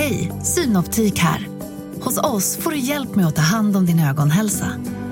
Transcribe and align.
Hej, 0.00 0.32
Synoptik 0.42 1.18
här. 1.18 1.48
Hos 2.02 2.18
oss 2.18 2.56
får 2.56 2.70
du 2.70 2.78
hjälp 2.78 3.14
med 3.14 3.26
att 3.26 3.36
ta 3.36 3.42
hand 3.42 3.76
om 3.76 3.86
din 3.86 4.00
ögonhälsa. 4.00 4.66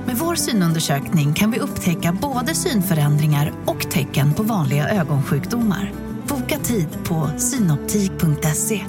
Med 0.07 0.17
vår 0.17 0.35
synundersökning 0.35 1.35
kan 1.35 1.51
vi 1.51 1.59
upptäcka 1.59 2.19
både 2.23 2.55
synförändringar 2.55 3.53
och 3.67 3.91
tecken 3.91 4.35
på 4.35 4.43
vanliga 4.43 4.89
ögonsjukdomar. 4.89 5.93
Boka 6.29 6.59
tid 6.59 6.89
på 7.05 7.31
synoptik.se. 7.39 8.81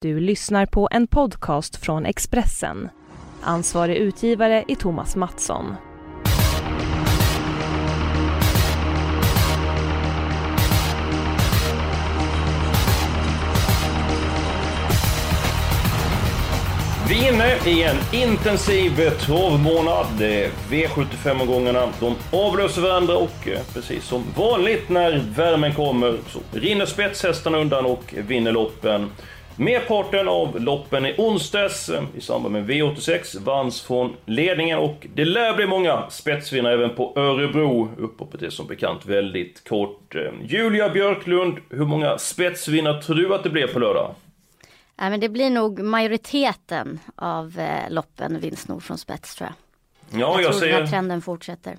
Du 0.00 0.20
lyssnar 0.20 0.66
på 0.66 0.88
en 0.90 1.06
podcast 1.06 1.76
från 1.76 2.06
Expressen. 2.06 2.88
Ansvarig 3.42 3.96
utgivare 3.96 4.64
är 4.68 4.74
Thomas 4.74 5.16
Mattsson. 5.16 5.74
Vi 17.12 17.28
är 17.28 17.32
inne 17.32 17.56
i 17.66 17.82
en 17.82 17.96
intensiv 18.12 19.10
torvmånad. 19.26 20.06
V75-omgångarna. 20.70 21.88
De 22.00 22.14
avlöser 22.32 22.82
varandra 22.82 23.16
och 23.16 23.48
eh, 23.48 23.60
precis 23.74 24.04
som 24.04 24.24
vanligt 24.36 24.88
när 24.88 25.22
värmen 25.36 25.74
kommer 25.74 26.16
så 26.28 26.38
rinner 26.52 26.86
spetshästarna 26.86 27.58
undan 27.58 27.86
och 27.86 28.14
vinner 28.28 28.52
loppen. 28.52 29.10
Merparten 29.56 30.28
av 30.28 30.60
loppen 30.60 31.06
i 31.06 31.14
onsdags 31.18 31.90
i 32.16 32.20
samband 32.20 32.52
med 32.52 32.70
V86 32.70 33.44
vanns 33.44 33.82
från 33.82 34.16
ledningen 34.26 34.78
och 34.78 35.06
det 35.14 35.24
lär 35.24 35.56
bli 35.56 35.66
många 35.66 36.10
spetsvinnare 36.10 36.74
även 36.74 36.90
på 36.90 37.12
Örebro. 37.16 37.88
Upphoppet 37.98 38.42
är 38.42 38.50
som 38.50 38.66
bekant 38.66 39.06
väldigt 39.06 39.68
kort. 39.68 40.14
Eh, 40.14 40.32
Julia 40.46 40.88
Björklund, 40.88 41.58
hur 41.70 41.84
många 41.84 42.18
spetsvinnare 42.18 43.02
tror 43.02 43.16
du 43.16 43.34
att 43.34 43.42
det 43.42 43.50
blir 43.50 43.66
på 43.66 43.78
lördag? 43.78 44.14
Nej, 45.02 45.10
men 45.10 45.20
det 45.20 45.28
blir 45.28 45.50
nog 45.50 45.80
majoriteten 45.80 47.00
av 47.16 47.58
eh, 47.58 47.90
loppen 47.90 48.40
vinst 48.40 48.68
nog 48.68 48.82
från 48.82 48.98
spets 48.98 49.34
tror 49.34 49.50
jag. 49.50 50.20
Ja, 50.20 50.40
jag, 50.40 50.42
jag 50.42 50.50
tror 50.52 50.60
ser... 50.60 50.66
den 50.66 50.82
här 50.82 50.86
trenden 50.86 51.22
fortsätter. 51.22 51.76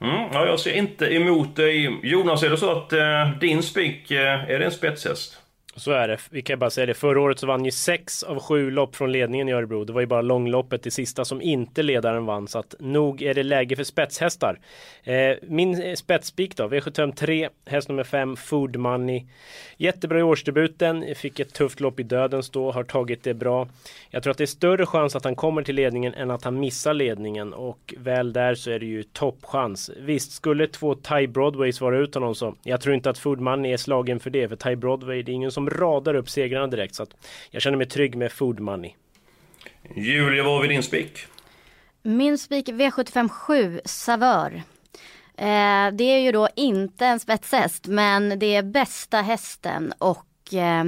Mm, 0.00 0.14
ja, 0.32 0.46
jag 0.46 0.60
ser 0.60 0.72
inte 0.72 1.14
emot 1.14 1.56
dig. 1.56 2.00
Jonas, 2.02 2.42
är 2.42 2.50
det 2.50 2.56
så 2.56 2.70
att 2.70 2.92
eh, 2.92 3.38
din 3.40 3.62
spik, 3.62 4.10
eh, 4.10 4.50
är 4.50 4.58
det 4.58 4.64
en 4.64 4.70
spetshäst? 4.70 5.39
Så 5.76 5.92
är 5.92 6.08
det. 6.08 6.18
Vi 6.30 6.42
kan 6.42 6.58
bara 6.58 6.70
säga 6.70 6.86
det. 6.86 6.94
Förra 6.94 7.20
året 7.20 7.38
så 7.38 7.46
vann 7.46 7.64
ju 7.64 7.70
sex 7.70 8.22
av 8.22 8.40
sju 8.40 8.70
lopp 8.70 8.96
från 8.96 9.12
ledningen 9.12 9.48
i 9.48 9.52
Örebro. 9.52 9.84
Det 9.84 9.92
var 9.92 10.00
ju 10.00 10.06
bara 10.06 10.22
långloppet, 10.22 10.82
det 10.82 10.90
sista, 10.90 11.24
som 11.24 11.42
inte 11.42 11.82
ledaren 11.82 12.26
vann. 12.26 12.48
Så 12.48 12.58
att 12.58 12.74
nog 12.78 13.22
är 13.22 13.34
det 13.34 13.42
läge 13.42 13.76
för 13.76 13.84
spetshästar. 13.84 14.58
Eh, 15.02 15.36
min 15.42 15.82
eh, 15.82 15.94
spetsspik 15.94 16.56
då, 16.56 16.68
V75 16.68 17.14
3, 17.14 17.48
häst 17.66 17.88
nummer 17.88 18.04
5, 18.04 18.36
Food 18.36 18.76
Money. 18.76 19.24
Jättebra 19.76 20.18
i 20.18 20.22
årsdebuten, 20.22 21.14
fick 21.14 21.40
ett 21.40 21.52
tufft 21.52 21.80
lopp 21.80 22.00
i 22.00 22.02
dödens 22.02 22.50
då, 22.50 22.70
har 22.70 22.84
tagit 22.84 23.22
det 23.22 23.34
bra. 23.34 23.68
Jag 24.10 24.22
tror 24.22 24.30
att 24.30 24.38
det 24.38 24.44
är 24.44 24.46
större 24.46 24.86
chans 24.86 25.16
att 25.16 25.24
han 25.24 25.36
kommer 25.36 25.62
till 25.62 25.74
ledningen 25.74 26.14
än 26.14 26.30
att 26.30 26.44
han 26.44 26.60
missar 26.60 26.94
ledningen 26.94 27.52
och 27.52 27.94
väl 27.98 28.32
där 28.32 28.54
så 28.54 28.70
är 28.70 28.78
det 28.78 28.86
ju 28.86 29.02
toppchans. 29.02 29.90
Visst, 29.98 30.32
skulle 30.32 30.66
två 30.66 30.94
Ty 30.94 31.26
Broadway 31.26 31.72
svara 31.72 31.98
ut 31.98 32.14
honom 32.14 32.34
så 32.34 32.54
jag 32.62 32.80
tror 32.80 32.94
inte 32.94 33.10
att 33.10 33.18
Food 33.18 33.40
Money 33.40 33.72
är 33.72 33.76
slagen 33.76 34.20
för 34.20 34.30
det, 34.30 34.48
för 34.48 34.56
Ty 34.56 34.76
Broadway, 34.76 35.22
det 35.22 35.32
är 35.32 35.34
ingen 35.34 35.50
som 35.50 35.59
radar 35.68 36.14
upp 36.14 36.30
segrarna 36.30 36.66
direkt 36.66 36.94
så 36.94 37.02
att 37.02 37.16
jag 37.50 37.62
känner 37.62 37.78
mig 37.78 37.86
trygg 37.86 38.16
med 38.16 38.32
Food 38.32 38.60
Money. 38.60 38.92
Julia, 39.96 40.44
vad 40.44 40.58
var 40.58 40.68
din 40.68 40.82
spik? 40.82 41.26
Min 42.02 42.38
spik 42.38 42.68
V75 42.68 43.28
7, 43.28 43.80
Savör. 43.84 44.62
Eh, 45.36 45.92
det 45.92 46.04
är 46.04 46.18
ju 46.18 46.32
då 46.32 46.48
inte 46.56 47.06
en 47.06 47.20
spetshäst 47.20 47.86
men 47.86 48.38
det 48.38 48.56
är 48.56 48.62
bästa 48.62 49.20
hästen 49.20 49.92
och 49.98 50.54
eh, 50.54 50.84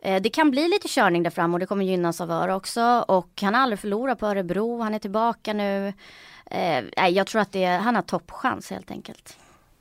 eh, 0.00 0.22
det 0.22 0.30
kan 0.30 0.50
bli 0.50 0.68
lite 0.68 0.88
körning 0.88 1.22
där 1.22 1.30
fram 1.30 1.54
och 1.54 1.60
det 1.60 1.66
kommer 1.66 1.84
gynna 1.84 2.12
Savör 2.12 2.48
också 2.48 3.04
och 3.08 3.42
han 3.42 3.54
har 3.54 3.62
aldrig 3.62 3.78
förlorat 3.78 4.18
på 4.18 4.26
Örebro, 4.26 4.80
han 4.80 4.94
är 4.94 4.98
tillbaka 4.98 5.52
nu. 5.52 5.92
Eh, 6.50 7.08
jag 7.08 7.26
tror 7.26 7.40
att 7.40 7.52
det 7.52 7.64
är, 7.64 7.78
han 7.78 7.94
har 7.94 8.02
toppchans 8.02 8.70
helt 8.70 8.90
enkelt. 8.90 9.36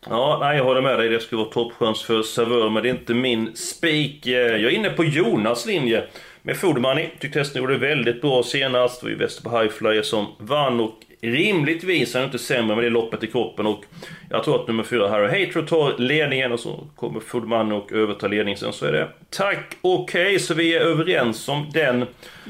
Ja, 0.05 0.37
nej, 0.41 0.57
jag 0.57 0.63
håller 0.63 0.81
med 0.81 0.99
dig. 0.99 1.09
Det 1.09 1.19
skulle 1.19 1.41
vara 1.41 1.49
toppchans 1.49 2.03
för 2.03 2.21
Savör, 2.23 2.69
men 2.69 2.83
det 2.83 2.89
är 2.89 2.93
inte 2.93 3.13
min 3.13 3.55
spik. 3.55 4.27
Eh, 4.27 4.33
jag 4.33 4.63
är 4.63 4.69
inne 4.69 4.89
på 4.89 5.03
Jonas 5.03 5.65
linje 5.65 6.03
med 6.41 6.57
Food 6.57 6.81
Money. 6.81 7.09
Tyckte 7.19 7.39
hästen 7.39 7.61
gjorde 7.61 7.73
det 7.73 7.87
väldigt 7.87 8.21
bra 8.21 8.43
senast. 8.43 8.99
Det 9.01 9.05
var 9.05 9.11
ju 9.11 9.17
Västerbo 9.17 9.57
Highflyer 9.57 10.01
som 10.01 10.27
vann 10.37 10.79
och 10.79 10.95
rimligtvis 11.21 12.15
är 12.15 12.19
han 12.19 12.25
inte 12.25 12.39
sämre 12.39 12.75
med 12.75 12.85
det 12.85 12.89
loppet 12.89 13.23
i 13.23 13.27
kroppen 13.27 13.65
och 13.65 13.85
jag 14.29 14.43
tror 14.43 14.61
att 14.61 14.67
nummer 14.67 14.83
fyra 14.83 15.09
Harry 15.09 15.45
Hatred 15.45 15.67
tar 15.67 15.97
ledningen 15.97 16.51
och 16.51 16.59
så 16.59 16.87
kommer 16.95 17.19
Foodman 17.19 17.71
och 17.71 17.91
övertar 17.91 18.29
ledningen 18.29 18.57
sen 18.57 18.73
så 18.73 18.85
är 18.85 18.91
det 18.91 19.09
tack, 19.29 19.77
okej, 19.81 20.25
okay, 20.25 20.39
så 20.39 20.53
vi 20.53 20.75
är 20.75 20.79
överens 20.79 21.49
om 21.49 21.69
den 21.73 22.05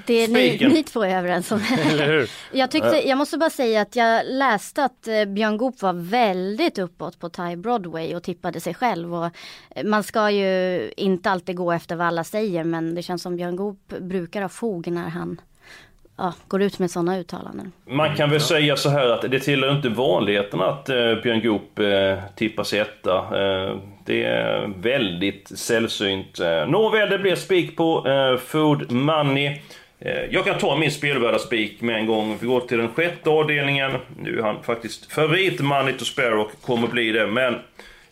Det 0.05 0.13
är 0.13 0.27
ni, 0.27 0.67
ni 0.73 0.83
två 0.83 1.03
är 1.03 1.17
överens 1.17 1.51
om. 1.51 1.61
Eller 1.91 2.07
hur? 2.07 2.29
jag, 2.51 2.71
tyckte, 2.71 3.07
jag 3.07 3.17
måste 3.17 3.37
bara 3.37 3.49
säga 3.49 3.81
att 3.81 3.95
jag 3.95 4.25
läste 4.25 4.83
att 4.83 5.07
eh, 5.07 5.25
Björn 5.25 5.57
Goop 5.57 5.81
var 5.81 5.93
väldigt 5.93 6.77
uppåt 6.77 7.19
på 7.19 7.29
Thai 7.29 7.55
Broadway 7.55 8.15
och 8.15 8.23
tippade 8.23 8.59
sig 8.59 8.73
själv 8.73 9.15
och 9.15 9.25
eh, 9.75 9.83
man 9.83 10.03
ska 10.03 10.29
ju 10.29 10.91
inte 10.97 11.31
alltid 11.31 11.55
gå 11.55 11.71
efter 11.71 11.95
vad 11.95 12.07
alla 12.07 12.23
säger 12.23 12.63
men 12.63 12.95
det 12.95 13.03
känns 13.03 13.21
som 13.21 13.35
Björn 13.35 13.55
Goop 13.55 13.93
brukar 13.99 14.41
ha 14.41 14.49
fog 14.49 14.87
när 14.87 15.09
han 15.09 15.41
ja, 16.17 16.33
går 16.47 16.61
ut 16.61 16.79
med 16.79 16.91
sådana 16.91 17.19
uttalanden. 17.19 17.71
Man 17.89 18.15
kan 18.15 18.29
väl 18.29 18.41
säga 18.41 18.75
så 18.75 18.89
här 18.89 19.09
att 19.09 19.31
det 19.31 19.39
tillhör 19.39 19.75
inte 19.75 19.89
vanligheten 19.89 20.61
att 20.61 20.89
eh, 20.89 20.95
Björn 21.23 21.41
Goop 21.41 21.79
eh, 21.79 22.19
tippas 22.35 22.73
etta. 22.73 23.15
Eh, 23.17 23.77
det 24.05 24.23
är 24.23 24.67
väldigt 24.77 25.51
sällsynt. 25.59 26.39
Eh, 26.39 26.67
Nåväl, 26.67 27.09
det 27.09 27.19
blir 27.19 27.35
spik 27.35 27.75
på 27.77 28.07
eh, 28.07 28.37
Food 28.37 28.91
Money. 28.91 29.59
Eh, 29.99 30.23
jag 30.29 30.45
kan 30.45 30.57
ta 30.57 30.75
min 30.75 30.91
spelvärda 30.91 31.39
spik 31.39 31.81
med 31.81 31.95
en 31.95 32.05
gång. 32.05 32.37
Vi 32.41 32.47
går 32.47 32.59
till 32.59 32.77
den 32.77 32.89
sjätte 32.89 33.29
avdelningen. 33.29 33.91
Nu 34.19 34.39
är 34.39 34.43
han 34.43 34.63
faktiskt 34.63 35.11
favorit, 35.11 35.59
Money 35.59 35.93
to 35.93 36.05
Spare, 36.05 36.35
och 36.35 36.51
kommer 36.65 36.87
bli 36.87 37.11
det. 37.11 37.27
Men 37.27 37.55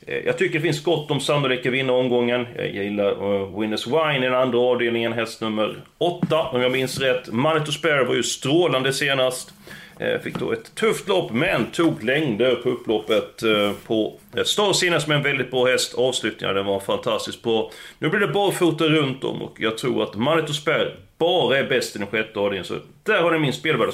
Eh, 0.07 0.25
jag 0.25 0.37
tycker 0.37 0.59
det 0.59 0.63
finns 0.63 0.83
gott 0.83 1.11
om 1.11 1.19
sannolika 1.19 1.69
vinnare 1.69 1.97
omgången. 1.97 2.47
Eh, 2.55 2.65
jag 2.65 2.83
gillar 2.83 3.23
uh, 3.23 3.59
Winners 3.59 3.87
Wine 3.87 4.17
i 4.17 4.19
den 4.19 4.35
andra 4.35 4.59
avdelningen, 4.59 5.13
häst 5.13 5.41
nummer 5.41 5.81
8 5.97 6.49
om 6.51 6.61
jag 6.61 6.71
minns 6.71 6.99
rätt. 6.99 7.31
Money 7.31 7.65
to 7.65 7.71
Spare 7.71 8.03
var 8.03 8.15
ju 8.15 8.23
strålande 8.23 8.93
senast. 8.93 9.53
Uh, 10.01 10.19
fick 10.21 10.39
då 10.39 10.51
ett 10.51 10.75
tufft 10.75 11.07
lopp, 11.07 11.31
men 11.31 11.65
tog 11.65 12.03
längder 12.03 12.55
på 12.55 12.69
upploppet 12.69 13.43
uh, 13.43 13.71
på 13.87 14.13
Star 14.45 14.73
Sinnes 14.73 15.03
som 15.03 15.11
en 15.11 15.23
väldigt 15.23 15.51
bra 15.51 15.65
häst. 15.65 15.95
Avslutningen 15.95 16.55
den 16.55 16.65
var 16.65 16.79
fantastiskt 16.79 17.43
bra. 17.43 17.71
Nu 17.99 18.09
blir 18.09 18.19
det 18.19 18.27
barfota 18.27 18.85
runt 18.85 19.23
om 19.23 19.41
och 19.41 19.55
jag 19.59 19.77
tror 19.77 20.03
att 20.03 20.15
Money 20.15 20.45
to 20.45 20.53
Spare 20.53 20.91
bara 21.17 21.57
är 21.57 21.63
bäst 21.63 21.95
i 21.95 21.99
den 21.99 22.07
sjätte 22.07 22.39
avdelningen. 22.39 22.65
Så 22.65 22.75
där 23.03 23.21
har 23.21 23.31
ni 23.31 23.39
min 23.39 23.53
spelvärda 23.53 23.91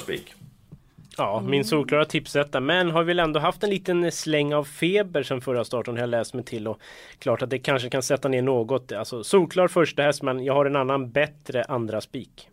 Ja, 1.16 1.40
min 1.40 1.64
solklara 1.64 2.04
tipsetta. 2.04 2.60
Men 2.60 2.90
har 2.90 3.04
väl 3.04 3.18
ändå 3.18 3.40
haft 3.40 3.62
en 3.62 3.70
liten 3.70 4.12
släng 4.12 4.54
av 4.54 4.64
feber 4.64 5.22
sen 5.22 5.40
förra 5.40 5.64
starten 5.64 5.94
har 5.94 6.00
jag 6.00 6.10
läst 6.10 6.34
mig 6.34 6.44
till 6.44 6.68
och 6.68 6.80
klart 7.18 7.42
att 7.42 7.50
det 7.50 7.58
kanske 7.58 7.90
kan 7.90 8.02
sätta 8.02 8.28
ner 8.28 8.42
något. 8.42 8.92
Alltså 8.92 9.24
solklar 9.24 9.68
första 9.68 10.02
häst 10.02 10.22
men 10.22 10.44
jag 10.44 10.54
har 10.54 10.66
en 10.66 10.76
annan 10.76 11.10
bättre 11.10 11.64
andra 11.64 12.00
spik. 12.00 12.48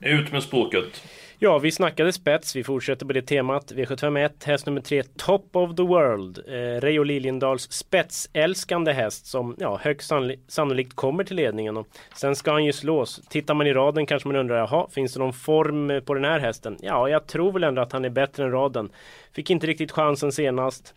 Ut 0.00 0.32
med 0.32 0.42
språket. 0.42 1.02
Ja, 1.42 1.58
vi 1.58 1.72
snackade 1.72 2.12
spets. 2.12 2.56
Vi 2.56 2.64
fortsätter 2.64 3.06
på 3.06 3.12
det 3.12 3.22
temat. 3.22 3.72
V751, 3.72 4.30
häst 4.44 4.66
nummer 4.66 4.80
tre, 4.80 5.02
Top 5.02 5.56
of 5.56 5.76
the 5.76 5.82
World. 5.82 6.38
Eh, 6.48 6.80
Reijo 6.80 7.02
Liljendals 7.02 7.72
spetsälskande 7.72 8.92
häst 8.92 9.26
som 9.26 9.56
ja, 9.58 9.80
högst 9.82 10.12
sannolikt 10.48 10.96
kommer 10.96 11.24
till 11.24 11.36
ledningen. 11.36 11.76
Och 11.76 11.86
sen 12.14 12.36
ska 12.36 12.52
han 12.52 12.64
ju 12.64 12.72
slås. 12.72 13.20
Tittar 13.28 13.54
man 13.54 13.66
i 13.66 13.72
raden 13.72 14.06
kanske 14.06 14.28
man 14.28 14.36
undrar, 14.36 14.56
jaha, 14.56 14.86
finns 14.90 15.12
det 15.12 15.18
någon 15.18 15.32
form 15.32 16.02
på 16.04 16.14
den 16.14 16.24
här 16.24 16.38
hästen? 16.38 16.76
Ja, 16.80 17.08
jag 17.08 17.26
tror 17.26 17.52
väl 17.52 17.64
ändå 17.64 17.82
att 17.82 17.92
han 17.92 18.04
är 18.04 18.10
bättre 18.10 18.44
än 18.44 18.52
raden. 18.52 18.90
Fick 19.32 19.50
inte 19.50 19.66
riktigt 19.66 19.92
chansen 19.92 20.32
senast. 20.32 20.94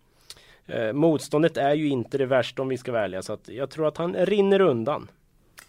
Eh, 0.68 0.94
motståndet 0.94 1.58
är 1.58 1.74
ju 1.74 1.90
inte 1.90 2.18
det 2.18 2.26
värsta 2.26 2.62
om 2.62 2.68
vi 2.68 2.78
ska 2.78 2.92
välja, 2.92 3.22
så 3.22 3.34
att 3.34 3.50
jag 3.50 3.70
tror 3.70 3.88
att 3.88 3.98
han 3.98 4.16
rinner 4.16 4.62
undan. 4.62 5.08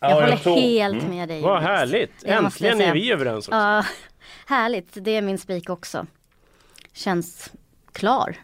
Jag 0.00 0.10
ja, 0.10 0.14
håller 0.14 0.28
jag 0.28 0.42
tror... 0.42 0.56
helt 0.56 1.02
mm. 1.02 1.16
med 1.16 1.28
dig. 1.28 1.42
Vad 1.42 1.62
härligt! 1.62 2.24
Äntligen 2.24 2.80
är 2.80 2.92
vi 2.92 3.12
överens 3.12 3.48
också. 3.48 3.58
Ja, 3.58 3.84
härligt, 4.46 4.88
det 4.94 5.16
är 5.16 5.22
min 5.22 5.38
spik 5.38 5.70
också. 5.70 6.06
Känns 6.92 7.52
klar. 7.92 8.36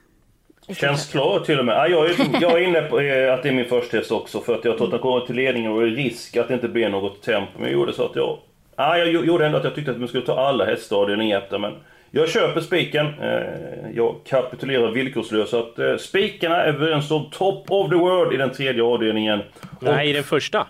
Känns 0.77 1.11
klar 1.11 1.41
till 1.41 1.59
och 1.59 1.65
med. 1.65 1.75
Ja, 1.75 1.89
jag, 1.89 2.11
är, 2.11 2.41
jag 2.41 2.53
är 2.53 2.69
inne 2.69 2.83
på 2.83 3.01
eh, 3.01 3.35
att 3.35 3.43
det 3.43 3.49
är 3.49 3.53
min 3.53 3.69
första 3.69 3.97
häst 3.97 4.13
också 4.13 4.41
för 4.41 4.55
att 4.55 4.65
jag 4.65 4.77
tror 4.77 4.87
att 4.87 4.91
den 4.91 5.01
kommer 5.01 5.27
till 5.27 5.37
ledningen 5.37 5.73
och 5.73 5.81
det 5.81 5.87
är 5.87 5.91
risk 5.91 6.37
att 6.37 6.49
det 6.49 6.55
inte 6.55 6.69
blir 6.69 6.89
något 6.89 7.23
tempo. 7.23 7.53
Men 7.57 7.63
jag 7.63 7.73
gjorde 7.73 7.93
så 7.93 8.05
att 8.05 8.17
jag... 8.17 8.39
Ja, 8.77 8.99
jag 8.99 9.27
gjorde 9.27 9.47
ändå 9.47 9.59
att 9.59 9.65
jag 9.65 9.75
tyckte 9.75 9.91
att 9.91 9.99
man 9.99 10.09
skulle 10.09 10.27
ta 10.27 10.41
alla 10.41 10.65
hästar 10.65 11.23
i 11.23 11.33
1 11.33 11.51
men 11.51 11.73
jag 12.11 12.29
köper 12.29 12.61
spiken. 12.61 13.07
Eh, 13.07 13.91
jag 13.95 14.17
kapitulerar 14.25 14.91
villkorslöst. 14.91 15.51
Så 15.51 15.59
att 15.59 15.79
eh, 15.79 15.97
spikarna 15.97 16.63
är 16.63 16.69
överens 16.69 17.11
om 17.11 17.31
top 17.31 17.71
of 17.71 17.91
the 17.91 17.97
world 17.97 18.33
i 18.33 18.37
den 18.37 18.51
tredje 18.51 18.83
avdelningen. 18.83 19.43
Nej, 19.81 20.11
i 20.11 20.13
den 20.13 20.25
första. 20.25 20.67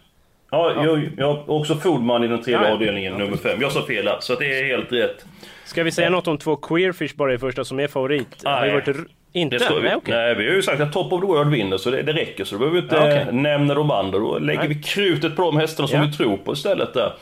Ja, 0.50 0.72
ja. 0.76 0.84
Jag, 0.84 1.08
jag 1.16 1.26
har 1.26 1.50
också 1.50 1.74
Foodman 1.74 2.24
i 2.24 2.28
den 2.28 2.42
tredje 2.42 2.66
ja. 2.68 2.72
avdelningen, 2.74 3.14
nummer 3.14 3.36
fem. 3.36 3.58
Jag 3.60 3.72
sa 3.72 3.86
fel 3.86 4.06
här, 4.08 4.16
så 4.20 4.34
det 4.34 4.60
är 4.60 4.64
helt 4.64 4.92
rätt. 4.92 5.24
Ska 5.64 5.82
vi 5.82 5.90
säga 5.92 6.10
något 6.10 6.28
om 6.28 6.38
två 6.38 6.56
Queerfish 6.56 7.16
bara 7.16 7.34
i 7.34 7.38
första 7.38 7.64
som 7.64 7.80
är 7.80 7.88
favorit? 7.88 8.28
Nej. 8.44 8.70
Har 8.70 8.74
varit 8.80 8.96
Inte? 9.32 9.56
Det 9.58 9.64
står, 9.64 9.80
Nej, 9.80 9.94
okej. 9.96 10.14
nej, 10.14 10.34
vi 10.34 10.46
har 10.48 10.54
ju 10.54 10.62
sagt 10.62 10.80
att 10.80 10.92
Top 10.92 11.12
of 11.12 11.20
the 11.20 11.26
World 11.26 11.50
vinner, 11.50 11.76
så 11.76 11.90
det, 11.90 12.02
det 12.02 12.12
räcker. 12.12 12.44
Så 12.44 12.54
då 12.54 12.58
behöver 12.58 12.76
vi 12.80 12.82
inte 12.82 12.96
Ja, 12.96 13.02
okej. 13.22 13.26
nämna 13.32 13.74
de 13.74 13.90
andra. 13.90 14.18
Då 14.18 14.38
lägger 14.38 14.58
Nej. 14.60 14.68
vi 14.68 14.82
krutet 14.82 15.36
på 15.36 15.42
de 15.42 15.56
hästarna 15.56 15.88
som 15.88 15.98
Ja. 15.98 16.06
vi 16.06 16.12
tror 16.12 16.36
på 16.36 16.52
istället. 16.52 16.94
Där. 16.94 17.12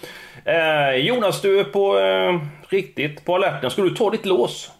Eh, 0.44 0.96
Jonas, 0.96 1.40
du 1.42 1.60
är 1.60 1.64
på 1.64 1.98
eh, 1.98 2.38
riktigt 2.68 3.24
på 3.24 3.34
alerten. 3.34 3.70
Ska 3.70 3.82
du 3.82 3.90
ta 3.90 4.10
ditt 4.10 4.26
lås? 4.26 4.70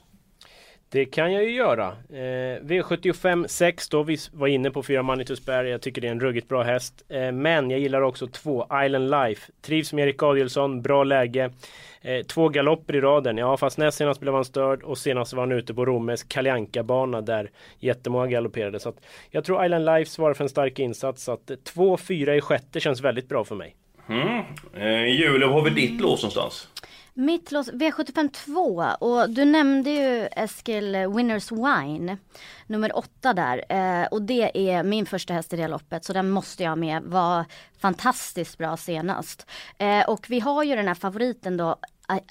Det 0.91 1.05
kan 1.05 1.33
jag 1.33 1.45
ju 1.45 1.51
göra. 1.51 1.87
Eh, 2.11 2.63
V75 2.63 3.47
6 3.47 3.89
då, 3.89 4.03
vi 4.03 4.17
var 4.33 4.49
inne 4.49 4.71
på 4.71 4.83
fyra 4.83 5.03
Manitusberg. 5.03 5.69
Jag 5.69 5.81
tycker 5.81 6.01
det 6.01 6.07
är 6.07 6.13
en 6.13 6.21
ruggigt 6.21 6.49
bra 6.49 6.63
häst. 6.63 7.05
Eh, 7.09 7.33
men 7.33 7.71
jag 7.71 7.81
gillar 7.81 8.01
också 8.03 8.27
två, 8.27 8.67
Island 8.85 9.11
Life. 9.11 9.53
Trivs 9.63 9.93
med 9.93 10.05
Erik 10.05 10.23
Adielsson, 10.23 10.83
bra 10.83 11.05
läge. 11.05 11.51
Eh, 12.01 12.27
två 12.27 12.49
galopper 12.49 12.97
i 12.97 13.01
raden. 13.01 13.39
Ja, 13.39 13.57
fast 13.57 13.79
näst 13.79 13.99
senast 13.99 14.21
blev 14.21 14.35
han 14.35 14.45
störd 14.45 14.83
och 14.83 14.99
senast 14.99 15.33
var 15.33 15.43
han 15.43 15.53
ute 15.53 15.75
på 15.75 15.87
Rommes 15.87 16.23
Kalle 16.23 16.67
bana 16.85 17.21
där 17.21 17.51
jättemånga 17.79 18.27
galopperade. 18.27 18.81
Så 18.81 18.89
att 18.89 18.97
jag 19.31 19.45
tror 19.45 19.65
Island 19.65 19.85
Life 19.85 20.11
svarar 20.11 20.35
för 20.35 20.45
en 20.45 20.49
stark 20.49 20.79
insats. 20.79 21.25
Så 21.25 21.33
att 21.33 21.51
2-4 21.75 22.35
i 22.35 22.41
sjätte 22.41 22.81
känns 22.81 23.01
väldigt 23.01 23.29
bra 23.29 23.45
för 23.45 23.55
mig. 23.55 23.77
Mm. 24.09 24.45
Eh, 24.75 25.21
Julia, 25.21 25.47
var 25.47 25.55
har 25.55 25.63
vi 25.63 25.71
ditt 25.71 26.01
lås 26.01 26.23
någonstans? 26.23 26.69
Mitt 27.21 27.53
lås 27.53 27.73
V75 27.73 28.29
2 28.29 29.07
och 29.07 29.31
du 29.31 29.45
nämnde 29.45 29.91
ju 29.91 30.29
Eskil 30.37 30.97
Winners 31.17 31.53
Wine 31.53 32.17
nummer 32.67 32.97
åtta 32.97 33.33
där 33.33 33.65
eh, 33.69 34.07
och 34.07 34.23
det 34.23 34.71
är 34.71 34.83
min 34.83 35.07
första 35.07 35.35
häst 35.35 35.53
i 35.53 35.57
det 35.57 35.69
loppet 35.69 36.05
så 36.05 36.13
den 36.13 36.31
måste 36.31 36.63
jag 36.63 36.71
ha 36.71 36.77
med. 36.77 37.03
Var 37.03 37.45
fantastiskt 37.79 38.59
bra 38.59 38.77
senast. 38.77 39.47
Eh, 39.79 40.09
och 40.09 40.31
vi 40.31 40.41
har 40.41 40.63
ju 40.63 40.77
den 40.77 40.89
här 40.89 40.95
favoriten 40.95 41.57
då 41.57 41.77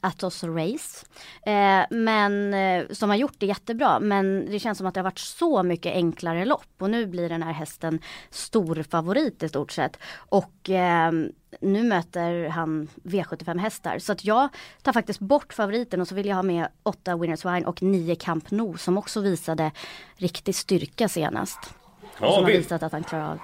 Atos 0.02 0.44
Race. 0.44 1.06
Eh, 1.46 1.86
men 1.90 2.54
eh, 2.54 2.86
som 2.90 3.10
har 3.10 3.18
gjort 3.18 3.36
det 3.38 3.46
jättebra 3.46 4.00
men 4.00 4.52
det 4.52 4.60
känns 4.60 4.78
som 4.78 4.88
att 4.88 4.94
det 4.94 5.00
har 5.00 5.04
varit 5.04 5.20
så 5.20 5.64
mycket 5.64 5.94
enklare 5.94 6.46
lopp 6.46 6.70
och 6.80 6.90
nu 6.90 7.06
blir 7.06 7.30
den 7.30 7.44
här 7.44 7.54
hästen 7.54 8.00
stor 8.30 8.84
favorit 8.84 9.44
i 9.44 9.50
stort 9.50 9.72
sett. 9.72 10.00
Och 10.16 10.70
eh, 10.70 11.12
nu 11.60 11.84
möter 11.84 12.50
han 12.50 12.88
V75 13.04 13.60
hästar 13.60 14.00
så 14.00 14.12
att 14.12 14.26
jag 14.26 14.50
tar 14.82 14.94
faktiskt 14.94 15.20
bort 15.20 15.54
favoriten 15.54 16.02
och 16.02 16.08
så 16.08 16.16
vill 16.16 16.26
jag 16.26 16.36
ha 16.36 16.44
med 16.44 16.68
8 16.84 17.18
Winners 17.18 17.46
Wine 17.46 17.66
och 17.66 17.82
9 17.82 18.16
Camp 18.16 18.52
Nou 18.52 18.78
som 18.78 18.98
också 18.98 19.22
visade 19.22 19.72
riktig 20.16 20.56
styrka 20.56 21.08
senast. 21.08 21.60
Ja, 22.02 22.32
som 22.32 22.44
har 22.44 22.52
vi, 22.52 22.58
visat 22.58 22.84
att 22.84 22.92
han 22.92 23.04
klarar 23.04 23.32
av. 23.32 23.40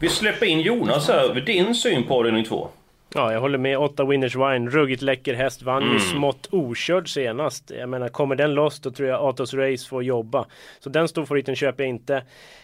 vi 0.00 0.08
släpper 0.08 0.46
in 0.46 0.60
Jonas 0.60 1.08
här. 1.08 1.34
Din 1.40 1.74
syn 1.74 2.04
på 2.04 2.14
avdelning 2.14 2.44
två? 2.44 2.68
Ja, 3.14 3.32
jag 3.32 3.40
håller 3.40 3.58
med. 3.58 3.78
8 3.78 4.04
Winners 4.04 4.36
Wine, 4.36 4.70
ruggigt 4.70 5.02
läcker 5.02 5.34
häst. 5.34 5.62
Vann 5.62 5.92
ju 5.92 6.00
smått 6.00 6.48
okörd 6.50 7.08
senast. 7.08 7.70
Jag 7.78 7.88
menar, 7.88 8.08
kommer 8.08 8.36
den 8.36 8.54
loss 8.54 8.80
då 8.80 8.90
tror 8.90 9.08
jag 9.08 9.28
Atos 9.28 9.54
Race 9.54 9.88
får 9.88 10.02
jobba. 10.02 10.46
Så 10.80 10.90
den 10.90 11.08
storfavoriten 11.08 11.56
köper 11.56 11.84
jag 11.84 11.88
inte. 11.88 12.22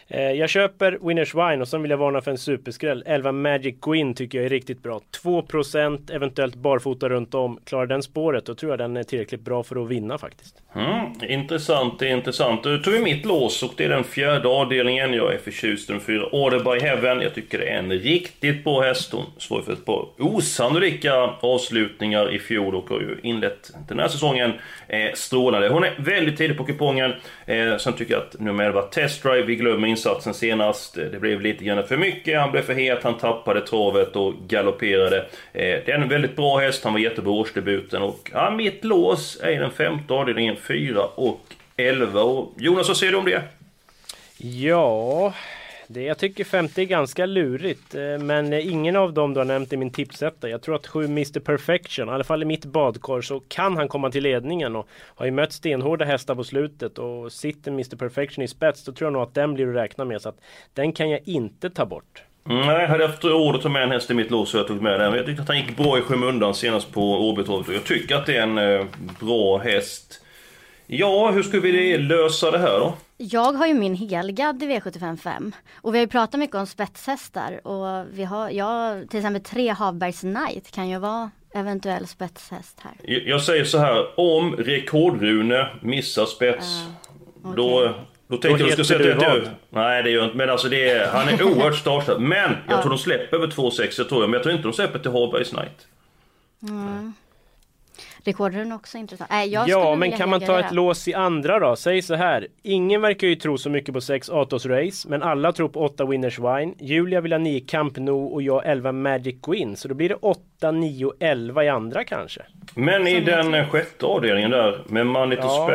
Eh, 0.08 0.32
jag 0.32 0.50
köper 0.50 0.98
Winners 1.02 1.34
Wine 1.34 1.60
och 1.60 1.68
sen 1.68 1.82
vill 1.82 1.90
jag 1.90 1.98
varna 1.98 2.20
för 2.20 2.30
en 2.30 2.38
superskräll. 2.38 3.04
11 3.06 3.32
Magic 3.32 3.74
Queen 3.82 4.14
tycker 4.14 4.38
jag 4.38 4.44
är 4.44 4.48
riktigt 4.48 4.82
bra. 4.82 5.00
2% 5.24 6.14
eventuellt 6.14 6.54
barfota 6.54 7.08
runt 7.08 7.34
om. 7.34 7.58
Klarar 7.64 7.86
den 7.86 8.02
spåret 8.02 8.46
då 8.46 8.54
tror 8.54 8.72
jag 8.72 8.78
den 8.78 8.96
är 8.96 9.02
tillräckligt 9.02 9.40
bra 9.40 9.62
för 9.62 9.82
att 9.82 9.88
vinna 9.88 10.18
faktiskt. 10.18 10.56
Mm, 10.74 11.30
intressant, 11.30 11.98
det 11.98 12.08
är 12.08 12.16
intressant. 12.16 12.62
Då 12.62 12.78
tog 12.78 12.94
vi 12.94 13.00
mitt 13.00 13.24
lås 13.24 13.62
och 13.62 13.72
det 13.76 13.84
är 13.84 13.88
den 13.88 14.04
fjärde 14.04 14.48
avdelningen. 14.48 15.14
Jag 15.14 15.34
är 15.34 15.38
förtjust 15.38 15.90
i 15.90 15.92
den 15.92 16.02
fyra 16.02 16.26
Order 16.32 16.58
by 16.58 16.86
Heaven. 16.86 17.20
Jag 17.20 17.34
tycker 17.34 17.58
det 17.58 17.64
är 17.64 17.78
en 17.78 17.92
riktigt 17.92 18.64
bra 18.64 18.82
häst. 18.82 19.12
Hon 19.12 19.24
står 19.38 19.62
för 19.62 19.72
ett 19.72 19.84
par 19.84 20.06
osannolika 20.18 21.14
avslutningar 21.40 22.34
i 22.34 22.38
fjol 22.38 22.74
och 22.74 22.90
har 22.90 23.00
ju 23.00 23.18
inlett 23.22 23.70
den 23.88 23.98
här 23.98 24.08
säsongen 24.08 24.52
eh, 24.88 25.12
strålande. 25.14 25.68
Hon 25.68 25.84
är 25.84 25.94
väldigt 25.98 26.38
tidig 26.38 26.56
på 26.56 26.64
kupongen. 26.64 27.12
Eh, 27.46 27.76
sen 27.76 27.92
tycker 27.92 28.14
jag 28.14 28.22
att 28.22 28.40
nummer 28.40 28.64
11 28.64 28.82
Test 28.82 29.22
Drive, 29.22 29.42
vi 29.42 29.56
glömmer 29.56 29.88
insatsen 29.94 30.34
senast. 30.34 30.94
Det 30.94 31.20
blev 31.20 31.40
lite 31.40 31.64
grann 31.64 31.86
för 31.86 31.96
mycket, 31.96 32.40
han 32.40 32.50
blev 32.50 32.62
för 32.62 32.74
het, 32.74 33.02
han 33.02 33.18
tappade 33.18 33.60
travet 33.60 34.16
och 34.16 34.34
galopperade. 34.48 35.18
Eh, 35.18 35.24
det 35.52 35.88
är 35.88 35.98
en 35.98 36.08
väldigt 36.08 36.36
bra 36.36 36.58
häst, 36.58 36.84
han 36.84 36.92
var 36.92 37.00
jättebra 37.00 37.32
i 37.32 37.36
årsdebuten 37.36 38.02
och 38.02 38.30
ja, 38.32 38.50
mitt 38.50 38.84
lås 38.84 39.40
är 39.42 39.50
i 39.50 39.56
den 39.56 39.70
femte 39.70 40.14
avdelningen 40.14 40.56
4 40.56 41.04
och 41.14 41.40
11. 41.76 42.22
Och 42.22 42.52
Jonas, 42.56 42.88
vad 42.88 42.96
säger 42.96 43.12
du 43.12 43.18
om 43.18 43.24
det? 43.24 43.42
Ja, 44.38 45.32
det, 45.86 46.02
jag 46.02 46.18
tycker 46.18 46.44
50 46.44 46.80
är 46.80 46.84
ganska 46.84 47.26
lurigt. 47.26 47.94
Eh, 47.94 48.18
men 48.18 48.52
ingen 48.52 48.96
av 48.96 49.12
dem 49.12 49.34
du 49.34 49.40
har 49.40 49.44
nämnt 49.44 49.72
i 49.72 49.76
min 49.76 49.90
tipsetta. 49.90 50.48
Jag 50.48 50.62
tror 50.62 50.74
att 50.74 50.86
7 50.86 51.04
Mr 51.04 51.40
Perfection, 51.40 52.08
i 52.08 52.12
alla 52.12 52.24
fall 52.24 52.42
i 52.42 52.46
mitt 52.46 52.64
badkar, 52.64 53.20
så 53.20 53.40
kan 53.40 53.76
han 53.76 53.88
komma 53.88 54.10
till 54.10 54.22
ledningen. 54.22 54.76
Och 54.76 54.88
har 55.14 55.26
ju 55.26 55.32
mött 55.32 55.52
stenhårda 55.52 56.04
hästar 56.04 56.34
på 56.34 56.44
slutet. 56.44 56.98
Och 56.98 57.32
sitter 57.32 57.70
Mr 57.70 57.96
Perfection 57.96 58.44
i 58.44 58.48
spets, 58.48 58.84
då 58.84 58.92
tror 58.92 59.06
jag 59.06 59.12
nog 59.12 59.22
att 59.22 59.34
den 59.34 59.54
blir 59.54 59.68
att 59.68 59.76
räkna 59.76 60.04
med. 60.04 60.22
Så 60.22 60.28
att 60.28 60.40
den 60.72 60.92
kan 60.92 61.10
jag 61.10 61.20
inte 61.24 61.70
ta 61.70 61.86
bort. 61.86 62.22
Mm, 62.48 62.66
Nej, 62.66 62.80
jag 62.80 62.88
hade 62.88 63.06
haft 63.06 63.24
råd 63.24 63.54
att 63.56 63.62
ta 63.62 63.68
med 63.68 63.82
en 63.82 63.90
häst 63.90 64.10
i 64.10 64.14
mitt 64.14 64.30
lås 64.30 64.50
så 64.50 64.56
jag 64.56 64.66
tog 64.66 64.82
med 64.82 65.00
den. 65.00 65.14
Jag 65.14 65.26
tyckte 65.26 65.42
att 65.42 65.48
han 65.48 65.56
gick 65.56 65.76
bra 65.76 65.98
i 65.98 66.00
skymundan 66.00 66.54
senast 66.54 66.92
på 66.92 67.28
Åbytorget 67.28 67.68
och 67.68 67.74
jag 67.74 67.84
tycker 67.84 68.16
att 68.16 68.26
det 68.26 68.36
är 68.36 68.42
en 68.42 68.58
eh, 68.58 68.86
bra 69.20 69.58
häst. 69.58 70.20
Ja, 70.86 71.30
hur 71.30 71.42
ska 71.42 71.60
vi 71.60 71.98
lösa 71.98 72.50
det 72.50 72.58
här 72.58 72.78
då? 72.78 72.94
Jag 73.16 73.52
har 73.52 73.66
ju 73.66 73.74
min 73.74 73.94
helgadd 73.94 74.62
i 74.62 74.66
V755 74.66 75.52
och 75.74 75.94
vi 75.94 75.98
har 75.98 76.04
ju 76.04 76.10
pratat 76.10 76.40
mycket 76.40 76.56
om 76.56 76.66
spetshästar 76.66 77.66
och 77.66 78.06
vi 78.12 78.24
har, 78.24 78.50
jag 78.50 79.10
till 79.10 79.18
exempel 79.18 79.42
tre 79.42 79.68
Havbergs 79.68 80.20
Knight 80.20 80.70
kan 80.70 80.88
ju 80.88 80.98
vara 80.98 81.30
eventuell 81.54 82.06
spetshäst 82.06 82.80
här. 82.80 82.92
Jag 83.02 83.22
jag 83.22 83.42
säger 83.42 83.64
så 83.64 83.78
här, 83.78 84.20
om 84.20 84.56
Rekordrune 84.56 85.68
missar 85.80 86.26
spets, 86.26 86.84
då, 87.56 87.94
då 88.26 88.36
tänkte 88.36 88.48
jag 88.48 88.58
Då 88.58 88.64
att 88.64 88.76
du 88.76 88.84
skulle 88.84 89.04
säga 89.04 89.16
att 89.16 89.22
jag... 89.22 89.42
Nej, 89.70 90.02
det 90.02 90.10
gör 90.10 90.18
jag 90.18 90.26
inte. 90.26 90.36
Men 90.36 90.50
alltså 90.50 90.68
det 90.68 90.90
är, 90.90 91.08
han 91.08 91.28
är 91.28 91.42
oerhört 91.42 91.76
startstark. 91.76 92.18
Men 92.20 92.56
jag 92.68 92.80
tror 92.82 92.90
de 92.90 92.98
släpper 92.98 93.36
över 93.36 93.46
2,6, 93.46 93.94
jag 93.98 94.08
tror 94.08 94.20
jag. 94.20 94.30
Men 94.30 94.34
jag 94.34 94.42
tror 94.42 94.54
inte 94.54 94.68
de 94.68 94.72
släpper 94.72 94.98
till 94.98 95.10
Harbergs 95.10 95.50
Knight. 95.50 95.86
Rekordrun 98.24 98.72
också 98.72 98.98
intressant. 98.98 99.32
Äh, 99.32 99.44
jag 99.44 99.68
ja, 99.68 99.94
men 99.94 100.12
kan 100.12 100.28
man 100.28 100.40
ta 100.40 100.60
ett 100.60 100.72
lås 100.72 101.08
i 101.08 101.14
andra 101.14 101.58
då? 101.58 101.76
Säg 101.76 102.02
så 102.02 102.14
här. 102.14 102.46
Ingen 102.62 103.00
verkar 103.00 103.26
ju 103.26 103.36
tro 103.36 103.58
så 103.58 103.70
mycket 103.70 103.94
på 103.94 104.00
6 104.00 104.30
Atos 104.30 104.66
Race, 104.66 105.08
men 105.08 105.22
alla 105.22 105.52
tror 105.52 105.68
på 105.68 105.80
8 105.84 106.04
Winners 106.04 106.38
Wine. 106.38 106.74
Julia 106.78 107.20
vill 107.20 107.32
ha 107.32 107.38
9 107.38 107.60
Camp 107.60 107.96
Nou 107.96 108.32
och 108.32 108.42
jag 108.42 108.66
11 108.66 108.92
Magic 108.92 109.36
Gwyn. 109.42 109.76
Så 109.76 109.88
då 109.88 109.94
blir 109.94 110.08
det 110.08 110.14
8, 110.14 110.70
9, 110.70 111.12
11 111.20 111.64
i 111.64 111.68
andra 111.68 112.04
kanske. 112.04 112.42
Men 112.74 113.06
i 113.06 113.20
den 113.20 113.70
sjätte 113.70 114.06
avdelningen 114.06 114.50
där, 114.50 114.82
med 114.86 115.06
Money 115.06 115.36
to 115.36 115.42
Ja, 115.42 115.66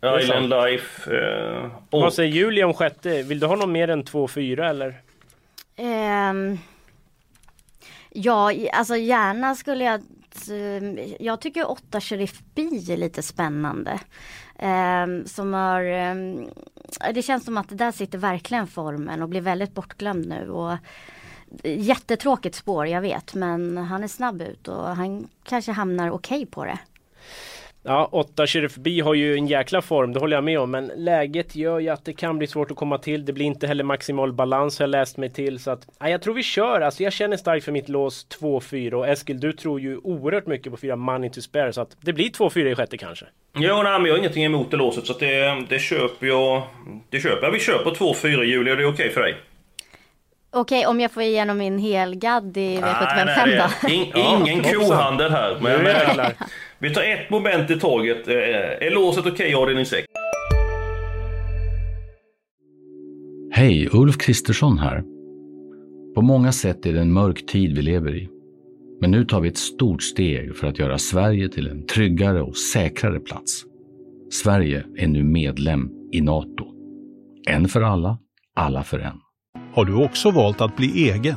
Spare, 0.00 0.22
Island 0.22 0.48
Life 0.48 1.16
eh, 1.16 1.70
och... 1.90 2.00
Vad 2.00 2.14
säger 2.14 2.32
Julia 2.32 2.66
om 2.66 2.74
sjätte? 2.74 3.22
Vill 3.22 3.40
du 3.40 3.46
ha 3.46 3.56
någon 3.56 3.72
mer 3.72 3.90
än 3.90 4.04
2, 4.04 4.28
4 4.28 4.70
eller? 4.70 4.94
Ehm, 5.76 6.58
ja, 8.10 8.52
alltså 8.72 8.96
gärna 8.96 9.54
skulle 9.54 9.84
jag 9.84 10.02
ehm, 10.48 10.98
Jag 11.20 11.40
tycker 11.40 11.70
8 11.70 12.00
Sheriff 12.00 12.42
B 12.54 12.62
är 12.62 12.96
lite 12.96 13.22
spännande. 13.22 14.00
Eh, 14.58 15.24
som 15.26 15.54
har... 15.54 15.82
eh, 15.82 16.14
det 17.14 17.22
känns 17.22 17.44
som 17.44 17.56
att 17.56 17.78
där 17.78 17.92
sitter 17.92 18.18
verkligen 18.18 18.66
formen 18.66 19.22
och 19.22 19.28
blir 19.28 19.40
väldigt 19.40 19.74
bortglömd 19.74 20.26
nu. 20.28 20.50
Och 20.50 20.76
jättetråkigt 21.64 22.54
spår, 22.56 22.86
jag 22.86 23.00
vet. 23.00 23.34
Men 23.34 23.76
han 23.76 24.04
är 24.04 24.08
snabb 24.08 24.42
ut 24.42 24.68
och 24.68 24.96
han 24.96 25.28
kanske 25.42 25.72
hamnar 25.72 26.10
okej 26.10 26.46
på 26.46 26.64
det. 26.64 26.78
Ja, 27.82 28.08
8 28.12 28.46
Sheriff 28.46 28.74
B 28.76 29.00
har 29.00 29.14
ju 29.14 29.34
en 29.34 29.46
jäkla 29.46 29.82
form, 29.82 30.12
det 30.12 30.20
håller 30.20 30.36
jag 30.36 30.44
med 30.44 30.60
om. 30.60 30.70
Men 30.70 30.90
läget 30.96 31.56
gör 31.56 31.78
ju 31.78 31.88
att 31.88 32.04
det 32.04 32.12
kan 32.12 32.38
bli 32.38 32.46
svårt 32.46 32.70
att 32.70 32.76
komma 32.76 32.98
till. 32.98 33.24
Det 33.24 33.32
blir 33.32 33.46
inte 33.46 33.66
heller 33.66 33.84
maximal 33.84 34.32
balans 34.32 34.78
har 34.78 34.82
jag 34.84 34.90
läst 34.90 35.16
mig 35.16 35.30
till. 35.30 35.58
Så 35.58 35.70
att, 35.70 35.86
ja, 35.98 36.08
jag 36.08 36.22
tror 36.22 36.34
vi 36.34 36.42
kör. 36.42 36.80
Alltså 36.80 37.02
jag 37.02 37.12
känner 37.12 37.36
starkt 37.36 37.64
för 37.64 37.72
mitt 37.72 37.88
lås 37.88 38.26
2-4. 38.40 38.92
Och 38.92 39.08
Eskil, 39.08 39.40
du 39.40 39.52
tror 39.52 39.80
ju 39.80 39.96
oerhört 39.96 40.46
mycket 40.46 40.72
på 40.72 40.76
4 40.78 40.96
Money 40.96 41.30
to 41.30 41.40
Spare. 41.40 41.72
Så 41.72 41.80
att 41.80 41.96
det 42.00 42.12
blir 42.12 42.30
2-4 42.30 42.66
i 42.66 42.74
sjätte 42.74 42.98
kanske. 42.98 43.26
Ja, 43.52 43.82
nej, 43.82 43.92
men 43.92 44.04
jag 44.04 44.12
har 44.12 44.18
ingenting 44.18 44.44
emot 44.44 44.70
det 44.70 44.76
låset 44.76 45.06
så 45.06 45.12
att 45.12 45.20
det, 45.20 45.64
det 45.68 45.78
köper 45.78 46.26
jag. 46.26 46.62
Det 47.10 47.20
köper 47.20 47.42
jag. 47.46 47.52
Vi 47.52 47.58
köper 47.60 47.90
2-4 47.90 48.42
Julia, 48.42 48.74
det 48.74 48.82
är 48.82 48.88
okej 48.92 49.10
för 49.10 49.20
dig? 49.20 49.34
Okej, 50.50 50.86
om 50.86 51.00
jag 51.00 51.12
får 51.12 51.22
igenom 51.22 51.58
min 51.58 51.78
helgadd 51.78 52.56
i 52.56 52.78
Nej, 52.80 52.80
V75 52.80 53.24
nej, 53.46 53.56
då. 53.56 53.88
det 53.88 53.92
är 53.92 53.96
in, 53.96 54.06
Ja, 54.14 54.38
ingen 54.46 54.64
hoppsan. 54.64 54.80
kohandel 54.88 55.30
här. 55.32 55.56
Men, 55.60 55.84
jävlar. 55.84 56.32
Vi 56.80 56.94
tar 56.94 57.02
ett 57.02 57.30
moment 57.30 57.70
i 57.70 57.80
taget. 57.80 58.28
Eh, 58.28 58.34
Är 58.86 58.94
låset 58.94 59.26
okej, 59.26 59.54
avdelning 59.54 59.86
6? 59.86 60.06
Hej, 63.52 63.88
Ulf 63.92 64.18
Kristersson 64.18 64.78
här. 64.78 65.02
På 66.14 66.22
många 66.22 66.52
sätt 66.52 66.86
är 66.86 66.92
det 66.92 67.00
en 67.00 67.12
mörk 67.12 67.46
tid 67.46 67.76
vi 67.76 67.82
lever 67.82 68.16
i. 68.16 68.28
Men 69.00 69.10
nu 69.10 69.24
tar 69.24 69.40
vi 69.40 69.48
ett 69.48 69.58
stort 69.58 70.02
steg 70.02 70.56
för 70.56 70.66
att 70.66 70.78
göra 70.78 70.98
Sverige 70.98 71.48
till 71.48 71.68
en 71.68 71.86
tryggare 71.86 72.42
och 72.42 72.56
säkrare 72.56 73.20
plats. 73.20 73.64
Sverige 74.30 74.84
är 74.96 75.06
nu 75.06 75.24
medlem 75.24 75.90
i 76.12 76.20
Nato. 76.20 76.66
En 77.48 77.68
för 77.68 77.82
alla, 77.82 78.18
alla 78.54 78.82
för 78.82 78.98
en. 78.98 79.20
Har 79.74 79.84
du 79.84 79.94
också 80.04 80.30
valt 80.30 80.60
att 80.60 80.76
bli 80.76 81.10
egen? 81.10 81.36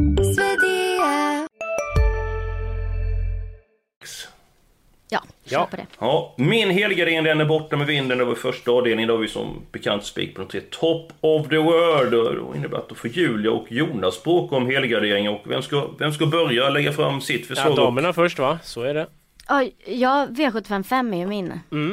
Ja, 5.51 5.59
Ja. 5.59 5.67
på 5.71 5.75
det. 5.75 5.85
Ja, 5.99 6.33
min 6.37 6.69
helgardering 6.69 7.23
den 7.23 7.41
är 7.41 7.45
borta 7.45 7.77
med 7.77 7.87
vinden. 7.87 8.27
Var 8.27 8.35
första 8.35 8.71
avdelningen. 8.71 9.07
Då 9.07 9.13
har 9.13 9.19
vi 9.21 9.27
som 9.27 9.61
bekant 9.71 10.05
spik 10.05 10.35
på 10.35 10.41
de 10.41 10.47
tre 10.47 10.61
Top 10.61 11.11
of 11.21 11.47
the 11.49 11.57
World. 11.57 12.13
Och 12.13 12.51
Det 12.53 12.57
innebär 12.57 12.77
att 12.77 12.89
då 12.89 12.95
får 12.95 13.09
Julia 13.09 13.51
och 13.51 13.71
Jonas 13.71 14.23
bråka 14.23 14.55
om 14.55 14.65
helgardering. 14.69 15.29
Och 15.29 15.41
vem 15.43 15.61
ska, 15.61 15.87
vem 15.99 16.11
ska 16.13 16.25
börja 16.25 16.69
lägga 16.69 16.91
fram 16.91 17.21
sitt 17.21 17.41
Ja, 17.49 17.55
förslag? 17.55 17.75
damerna 17.75 18.13
först 18.13 18.39
va? 18.39 18.59
Så 18.63 18.81
är 18.83 18.93
det. 18.93 19.07
Ja, 19.85 20.27
V755 20.29 21.13
är 21.13 21.17
ju 21.17 21.27
min. 21.27 21.53
Mm. 21.71 21.91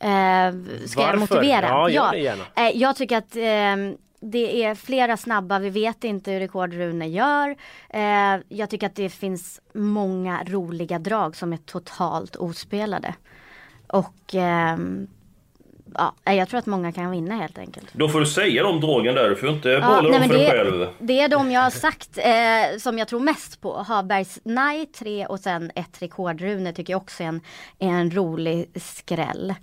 Eh, 0.00 0.76
ska 0.86 1.00
Varför? 1.00 1.12
jag 1.12 1.18
motivera? 1.20 1.66
Ja, 1.68 1.90
gör 1.90 2.10
det 2.12 2.18
gärna. 2.18 2.44
Eh, 2.56 2.70
jag 2.76 2.96
tycker 2.96 3.16
att 3.16 3.36
eh, 3.36 3.42
det 4.22 4.64
är 4.64 4.74
flera 4.74 5.16
snabba, 5.16 5.58
vi 5.58 5.70
vet 5.70 6.04
inte 6.04 6.30
hur 6.30 6.40
rekordrune 6.40 7.06
gör. 7.08 7.56
Eh, 7.90 8.40
jag 8.48 8.70
tycker 8.70 8.86
att 8.86 8.94
det 8.96 9.08
finns 9.08 9.60
många 9.72 10.44
roliga 10.48 10.98
drag 10.98 11.36
som 11.36 11.52
är 11.52 11.56
totalt 11.56 12.36
ospelade. 12.36 13.14
Och 13.86 14.34
ehm, 14.34 15.06
ja, 15.94 16.14
jag 16.24 16.48
tror 16.48 16.58
att 16.58 16.66
många 16.66 16.92
kan 16.92 17.10
vinna 17.10 17.34
helt 17.36 17.58
enkelt. 17.58 17.86
Då 17.92 18.08
får 18.08 18.20
du 18.20 18.26
säga 18.26 18.62
de 18.62 18.80
dragen 18.80 19.14
där. 19.14 19.28
Du 19.30 19.36
får 19.36 19.48
inte 19.48 19.68
Ja, 19.68 19.80
behålla 19.80 20.02
nej, 20.02 20.10
dem 20.10 20.20
men 20.20 20.28
för 20.28 20.36
dig 20.36 20.44
det- 20.46 20.50
själv. 20.50 20.88
Det 20.98 21.20
är 21.20 21.28
de 21.28 21.50
jag 21.50 21.60
har 21.60 21.70
sagt 21.70 22.18
eh, 22.18 22.78
som 22.78 22.98
jag 22.98 23.08
tror 23.08 23.20
mest 23.20 23.60
på. 23.60 23.82
Habergs 23.82 24.38
Nej 24.44 24.86
3 24.86 25.26
och 25.26 25.40
sen 25.40 25.70
ett 25.74 26.02
rekordrune 26.02 26.72
tycker 26.72 26.92
jag 26.92 27.02
också 27.02 27.22
är 27.22 27.26
en, 27.26 27.40
är 27.78 27.88
en 27.88 28.10
rolig 28.10 28.70
skräll. 28.82 29.54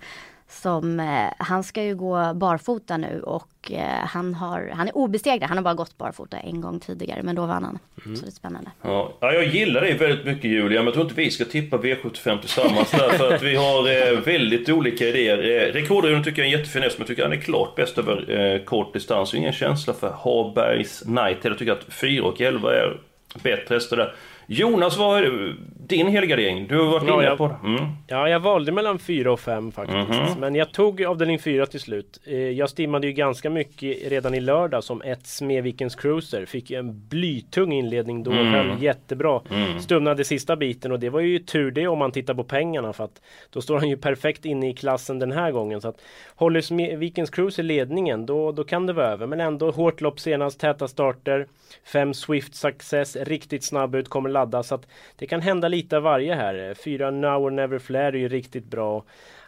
Som, 0.50 1.00
eh, 1.00 1.06
han 1.38 1.64
ska 1.64 1.82
ju 1.82 1.94
gå 1.94 2.34
barfota 2.34 2.96
nu 2.96 3.22
och 3.22 3.72
eh, 3.72 4.06
han, 4.06 4.34
har, 4.34 4.70
han 4.74 4.88
är 4.88 4.96
obesegrad. 4.96 5.48
Han 5.48 5.56
har 5.58 5.64
bara 5.64 5.74
gått 5.74 5.98
barfota 5.98 6.36
en 6.38 6.60
gång 6.60 6.80
tidigare 6.80 7.22
men 7.22 7.34
då 7.34 7.46
vann 7.46 7.64
han. 7.64 7.78
Så 8.16 8.22
det 8.22 8.28
är 8.28 8.32
spännande. 8.32 8.70
Ja, 8.82 9.12
ja, 9.20 9.32
jag 9.32 9.46
gillar 9.46 9.80
dig 9.80 9.94
väldigt 9.94 10.26
mycket 10.26 10.44
Julia, 10.44 10.78
men 10.78 10.84
jag 10.84 10.94
tror 10.94 11.04
inte 11.04 11.16
vi 11.16 11.30
ska 11.30 11.44
tippa 11.44 11.76
V75 11.76 12.40
tillsammans 12.40 12.90
där, 12.90 13.08
för 13.08 13.34
att 13.34 13.42
vi 13.42 13.56
har 13.56 14.12
eh, 14.12 14.20
väldigt 14.20 14.68
olika 14.68 15.08
idéer. 15.08 15.38
Eh, 15.38 15.72
Rekordrunden 15.72 16.24
tycker 16.24 16.42
jag 16.42 16.48
är 16.48 16.52
en 16.54 16.58
jättefin 16.58 16.82
häst, 16.82 16.98
men 16.98 17.02
jag 17.02 17.08
tycker 17.08 17.22
han 17.22 17.32
är 17.32 17.40
klart 17.40 17.76
bäst 17.76 17.98
över 17.98 18.30
eh, 18.40 18.64
kort 18.64 18.92
distans. 18.92 19.34
Ingen 19.34 19.52
känsla 19.52 19.94
för 19.94 20.10
Harbergs 20.10 21.00
Knight. 21.00 21.38
Jag 21.42 21.58
tycker 21.58 21.72
att 21.72 21.84
4 21.92 22.24
och 22.24 22.40
11 22.40 22.74
är 22.74 23.00
bättre 23.42 23.74
hästar 23.74 23.96
där. 23.96 24.14
Jonas, 24.46 24.96
vad 24.96 25.18
är 25.18 25.56
din 25.90 26.06
helgardering? 26.06 26.66
Du 26.68 26.78
har 26.78 26.86
varit 26.86 27.08
Ja, 27.08 27.14
inne 27.14 27.24
jag- 27.24 27.38
på 27.38 27.48
det. 27.48 27.56
Mm. 27.64 27.84
Ja, 28.06 28.28
jag 28.28 28.40
valde 28.40 28.72
mellan 28.72 28.98
4 28.98 29.32
och 29.32 29.40
5 29.40 29.72
faktiskt. 29.72 30.08
Mhm. 30.08 30.40
Men 30.40 30.54
jag 30.54 30.72
tog 30.72 31.02
avdelning 31.04 31.38
4 31.38 31.66
till 31.66 31.80
slut. 31.80 32.20
Eh, 32.26 32.38
Jag 32.38 32.70
stimmade 32.70 33.06
ju 33.06 33.12
ganska 33.12 33.50
mycket 33.50 34.10
redan 34.10 34.34
i 34.34 34.40
lördag 34.40 34.84
som 34.84 35.02
ett 35.02 35.26
Smedvikens 35.26 35.94
Cruiser. 35.94 36.44
Fick 36.46 36.70
en 36.70 37.08
blytung 37.08 37.72
inledning 37.72 38.22
då 38.22 38.30
Mm. 38.32 38.46
höll 38.52 38.82
jättebra. 38.82 39.40
Mm. 39.50 39.80
Stumnade 39.80 40.24
sista 40.24 40.56
biten 40.56 40.92
och 40.92 41.00
det 41.00 41.08
var 41.10 41.20
ju 41.20 41.38
tur 41.38 41.70
det 41.70 41.86
om 41.86 41.98
man 41.98 42.12
tittar 42.12 42.34
på 42.34 42.44
pengarna 42.44 42.92
för 42.92 43.04
att 43.04 43.20
då 43.50 43.60
står 43.60 43.78
han 43.78 43.88
ju 43.88 43.96
perfekt 43.96 44.44
inne 44.44 44.70
i 44.70 44.74
klassen 44.74 45.18
den 45.18 45.32
här 45.32 45.52
gången. 45.52 45.80
Så 45.80 45.88
att 45.88 46.00
håller 46.34 46.60
Smedvikens 46.60 47.30
Cruiser 47.30 47.62
ledningen 47.62 48.26
då, 48.26 48.52
då 48.52 48.64
kan 48.64 48.86
det 48.86 48.92
vara 48.92 49.06
över. 49.06 49.26
Men 49.26 49.40
ändå 49.40 49.70
hårt 49.70 50.00
lopp 50.00 50.20
senast, 50.20 50.60
täta 50.60 50.88
starter. 50.88 51.46
Fem 51.92 52.14
Swift 52.14 52.54
Success, 52.54 53.16
riktigt 53.16 53.64
snabb 53.64 53.94
ut, 53.94 54.08
kommer 54.08 54.28
ladda. 54.30 54.62
Så 54.62 54.74
att 54.74 54.86
det 55.18 55.26
kan 55.26 55.40
hända 55.40 55.68
lite 55.68 55.79
av 55.92 56.02
varje 56.02 56.34
här. 56.34 56.74
Fyra 56.84 57.10
Now 57.10 57.44
or 57.44 57.50
Never 57.50 57.78
Flare 57.78 58.06
är 58.08 58.12
ju 58.20 58.28
riktigt 58.28 58.64
bra. 58.64 59.04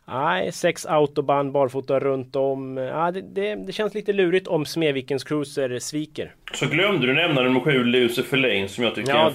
Nej, 0.09 0.53
sex 0.53 0.87
autobahn 0.87 1.53
barfota 1.53 2.01
runt 2.01 2.37
om. 2.37 2.77
Ja, 2.77 3.11
det, 3.11 3.21
det, 3.21 3.55
det 3.55 3.73
känns 3.73 3.95
lite 3.95 4.13
lurigt 4.13 4.49
om 4.49 4.65
Smedvikens 4.65 5.25
Cruiser 5.25 5.79
sviker. 5.79 6.35
Så 6.55 6.67
glömde 6.67 7.07
du 7.07 7.15
nämna 7.15 7.43
nummer 7.43 7.61
7, 7.61 7.85
Lucifer 7.85 8.37
Lane, 8.37 8.69
som 8.69 8.85
jag 8.85 8.95
tycker 8.95 9.11
Ja, 9.11 9.17
är 9.21 9.27
en 9.29 9.35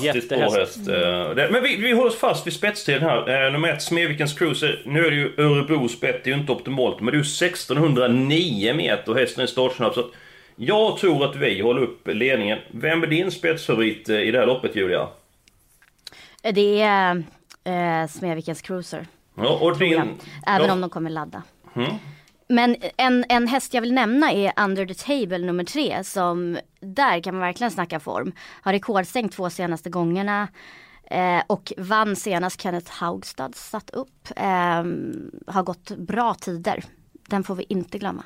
det 0.00 0.06
jättehäst. 0.06 0.56
häst. 0.56 0.88
Eh, 0.88 0.94
det- 1.34 1.48
Men 1.52 1.62
vi, 1.62 1.76
vi 1.76 1.92
håller 1.92 2.10
oss 2.10 2.18
fast 2.18 2.46
vid 2.46 2.52
spetstiden 2.52 3.02
här. 3.02 3.46
Eh, 3.46 3.52
Nummer 3.52 3.68
1, 3.68 3.82
Smedvikens 3.82 4.38
Cruiser. 4.38 4.82
Nu 4.84 5.06
är 5.06 5.10
det 5.10 5.16
ju 5.16 5.32
Örebro 5.38 5.88
spett, 5.88 6.24
det 6.24 6.30
är 6.30 6.34
ju 6.34 6.40
inte 6.40 6.52
optimalt, 6.52 7.00
men 7.00 7.06
det 7.06 7.12
är 7.12 7.16
ju 7.18 7.24
1609 7.24 8.74
meter 8.74 9.12
och 9.12 9.18
hästen 9.18 9.42
är 9.42 9.46
startsnabb. 9.46 9.94
Så 9.94 10.04
jag 10.56 10.96
tror 10.98 11.24
att 11.24 11.36
vi 11.36 11.60
håller 11.60 11.82
upp 11.82 12.08
ledningen. 12.08 12.58
Vem 12.70 13.02
är 13.02 13.06
din 13.06 13.30
spetsfavorit 13.30 14.08
eh, 14.08 14.16
i 14.20 14.30
det 14.30 14.38
här 14.38 14.46
loppet, 14.46 14.76
Julia? 14.76 15.08
Eh, 16.42 16.54
Det 16.54 16.80
är 16.80 17.22
eh, 17.64 18.08
Smedvikens 18.08 18.62
Cruiser. 18.62 19.06
Ja, 19.34 19.58
och 19.60 19.70
jag. 19.70 19.78
din... 19.78 20.18
Även 20.46 20.66
ja. 20.66 20.72
om 20.72 20.80
de 20.80 20.90
kommer 20.90 21.10
ladda. 21.10 21.42
Mm. 21.74 21.94
Men 22.48 22.76
en, 22.96 23.24
en 23.28 23.48
häst 23.48 23.74
jag 23.74 23.80
vill 23.80 23.92
nämna 23.92 24.32
är 24.32 24.52
Under 24.56 24.86
the 24.86 24.94
Table 24.94 25.38
nummer 25.38 25.64
tre 25.64 26.04
som 26.04 26.58
där 26.80 27.20
kan 27.20 27.34
man 27.34 27.40
verkligen 27.40 27.70
snacka 27.70 28.00
form. 28.00 28.32
Har 28.62 28.72
rekordstängt 28.72 29.32
två 29.32 29.50
senaste 29.50 29.90
gångerna. 29.90 30.48
Eh, 31.10 31.42
och 31.46 31.72
vann 31.76 32.16
senast 32.16 32.60
Kenneth 32.60 32.92
Haugstad 32.92 33.50
satt 33.54 33.90
upp. 33.90 34.28
Eh, 34.36 34.84
har 35.46 35.62
gått 35.62 35.90
bra 35.90 36.34
tider. 36.34 36.84
Den 37.28 37.44
får 37.44 37.54
vi 37.54 37.66
inte 37.68 37.98
glömma. 37.98 38.24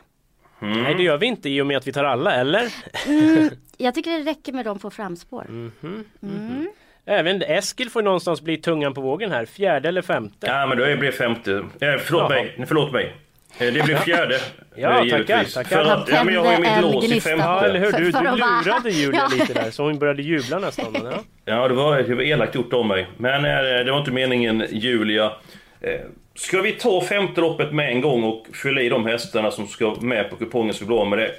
Mm. 0.61 0.83
Nej, 0.83 0.95
det 0.95 1.03
gör 1.03 1.19
vi 1.19 1.27
inte 1.27 1.49
i 1.49 1.61
och 1.61 1.67
med 1.67 1.77
att 1.77 1.87
vi 1.87 1.93
tar 1.93 2.05
alla, 2.05 2.35
eller? 2.35 2.75
Mm, 3.07 3.51
jag 3.77 3.95
tycker 3.95 4.11
det 4.11 4.31
räcker 4.31 4.53
med 4.53 4.65
dem 4.65 4.79
på 4.79 4.91
framspår. 4.91 5.47
Mhm. 5.49 6.05
Mm. 6.23 6.69
Även 7.07 7.43
Eskil 7.43 7.91
får 7.91 8.03
ju 8.03 8.05
någonstans 8.05 8.41
bli 8.43 8.57
tungan 8.57 8.95
på 8.95 9.01
vågen 9.01 9.33
här. 9.33 9.47
Fjärde 9.47 9.89
eller 9.89 10.03
femte? 10.03 10.47
Ja, 10.47 10.67
men 10.67 10.79
då 10.79 10.85
blir 10.85 10.97
det 10.97 11.13
femte. 11.13 11.53
Eh, 11.53 11.63
förlåt 11.99 12.21
Jaha. 12.21 12.29
mig, 12.29 12.65
förlåt 12.69 12.93
mig. 12.93 13.13
Eh, 13.59 13.73
Det 13.73 13.85
blir 13.85 13.97
fjärde. 13.97 14.41
Ja, 14.79 15.05
eh, 15.05 15.11
tackar, 15.11 15.45
tackar. 15.45 15.85
För 15.85 15.93
att, 15.93 16.09
ja, 16.09 16.25
men 16.25 16.35
jag 16.35 16.45
har 16.45 16.53
ju 16.53 16.59
mitt 16.59 16.81
lås 16.81 17.05
i 17.13 17.21
femte. 17.21 17.45
Ja, 17.45 17.65
eller 17.65 17.81
hur? 17.81 17.93
Du, 17.93 18.11
du 18.11 18.21
lurade 18.21 18.91
Julia 18.91 19.21
Ja. 19.31 19.37
lite 19.39 19.53
där, 19.55 19.71
så 19.71 19.83
hon 19.83 19.99
började 19.99 20.23
jubla 20.23 20.59
nästan. 20.59 20.93
Men, 20.93 21.05
ja. 21.05 21.19
Ja, 21.45 21.69
det 21.69 21.75
var, 21.75 21.97
det 22.03 22.15
var 22.15 22.23
elakt 22.23 22.55
gjort 22.55 22.73
av 22.73 22.87
mig. 22.87 23.07
Men 23.17 23.45
eh, 23.45 23.85
det 23.85 23.91
var 23.91 23.99
inte 23.99 24.11
meningen, 24.11 24.65
Julia. 24.71 25.33
Ska 26.35 26.61
vi 26.61 26.73
ta 26.73 27.01
femte 27.01 27.41
loppet 27.41 27.73
med 27.73 27.89
en 27.91 28.01
gång 28.01 28.25
och 28.25 28.47
fylla 28.63 28.81
i 28.81 28.89
de 28.89 29.07
hästarna 29.07 29.51
som 29.51 29.67
ska 29.67 29.97
med 30.01 30.31
på 30.31 30.37
kupongen 30.37 30.75
så 30.75 30.85
vi 30.85 30.87
blir 30.89 31.05
med 31.05 31.19
det? 31.19 31.31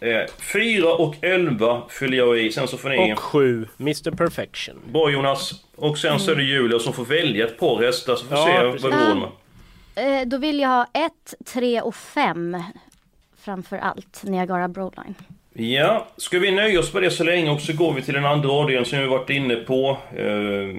Eh, 0.00 0.30
4 0.52 0.92
och 0.94 1.14
11 1.20 1.82
fyller 1.88 2.16
jag 2.18 2.38
i, 2.38 2.52
sen 2.52 2.68
så 2.68 2.76
får 2.78 2.88
ni... 2.88 3.14
Och 3.14 3.18
sju, 3.18 3.68
Mr 3.80 4.10
Perfection. 4.10 4.76
Bra 4.92 5.10
Jonas. 5.10 5.64
Och 5.76 5.98
sen 5.98 6.20
så 6.20 6.30
är 6.30 6.34
det 6.36 6.42
Julia 6.42 6.78
som 6.78 6.92
får 6.92 7.04
välja 7.04 7.46
ett 7.46 7.58
par 7.58 7.82
hästar, 7.82 8.16
så 8.16 8.24
får 8.26 8.34
vi 8.36 8.40
Ja, 8.40 8.46
se 8.46 8.70
precis. 8.72 8.82
vad 8.82 8.92
det 8.92 9.06
går 9.06 9.14
med. 9.14 10.20
Eh, 10.22 10.26
då 10.28 10.38
vill 10.38 10.60
jag 10.60 10.68
ha 10.68 10.86
ett, 10.92 11.34
tre 11.46 11.80
och 11.80 11.94
fem 11.94 12.62
framför 13.40 13.76
allt. 13.76 14.22
Niagara 14.24 14.68
Broadline. 14.68 15.14
Ja, 15.58 16.06
ska 16.16 16.38
vi 16.38 16.50
nöja 16.50 16.80
oss 16.80 16.94
med 16.94 17.02
det 17.02 17.10
så 17.10 17.24
länge 17.24 17.50
och 17.50 17.60
så 17.60 17.72
går 17.72 17.92
vi 17.92 18.02
till 18.02 18.14
den 18.14 18.24
andra 18.24 18.50
avdelningen 18.50 18.84
som 18.84 18.98
vi 18.98 19.06
varit 19.06 19.30
inne 19.30 19.56
på. 19.56 19.98
Uh, 20.18 20.76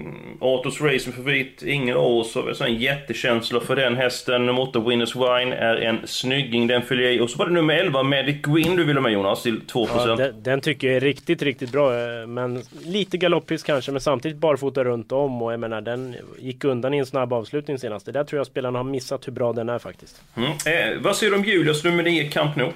Race 0.81 1.09
med 1.09 1.15
favorit. 1.15 1.63
Ingen 1.63 1.97
av 1.97 2.05
oss 2.05 2.35
har 2.35 2.65
en 2.65 2.75
jättekänsla 2.75 3.59
för 3.59 3.75
den 3.75 3.95
hästen. 3.95 4.45
Nummer 4.45 4.61
8 4.61 4.79
Winners 4.79 5.15
Wine 5.15 5.55
är 5.55 5.75
en 5.75 6.07
snygging, 6.07 6.67
den 6.67 6.81
jag 7.03 7.13
i. 7.13 7.19
Och 7.19 7.29
så 7.29 7.37
var 7.37 7.45
det 7.45 7.51
nummer 7.51 7.73
11 7.73 8.03
Magic 8.03 8.37
Win 8.47 8.75
du 8.75 8.83
ville 8.83 8.99
ha 8.99 9.01
med 9.01 9.11
Jonas, 9.11 9.43
till 9.43 9.61
2%. 9.61 9.87
Ja, 9.95 10.15
den, 10.15 10.43
den 10.43 10.61
tycker 10.61 10.87
jag 10.87 10.95
är 10.95 11.01
riktigt, 11.01 11.41
riktigt 11.41 11.71
bra. 11.71 11.93
eh, 11.93 12.27
Men 12.27 12.63
lite 12.85 13.17
galoppis 13.17 13.63
kanske, 13.63 13.91
men 13.91 14.01
samtidigt 14.01 14.37
barfota 14.37 14.83
runt 14.83 15.11
om. 15.11 15.41
Och 15.41 15.53
jag 15.53 15.59
menar, 15.59 15.81
den 15.81 16.15
gick 16.39 16.63
undan 16.63 16.93
i 16.93 16.97
en 16.97 17.05
snabb 17.05 17.33
avslutning 17.33 17.77
senast. 17.77 18.05
Det 18.05 18.11
där 18.11 18.23
tror 18.23 18.39
jag 18.39 18.47
spelarna 18.47 18.79
har 18.79 18.83
missat 18.83 19.27
hur 19.27 19.31
bra 19.33 19.53
den 19.53 19.69
är 19.69 19.79
faktiskt. 19.79 20.21
Mm. 20.35 20.49
Eh, 20.49 21.01
vad 21.01 21.15
säger 21.15 21.31
du 21.31 21.37
om 21.37 21.45
Julius 21.45 21.83
nummer 21.83 22.03
9 22.03 22.29
Camp 22.29 22.55
Nou? 22.55 22.71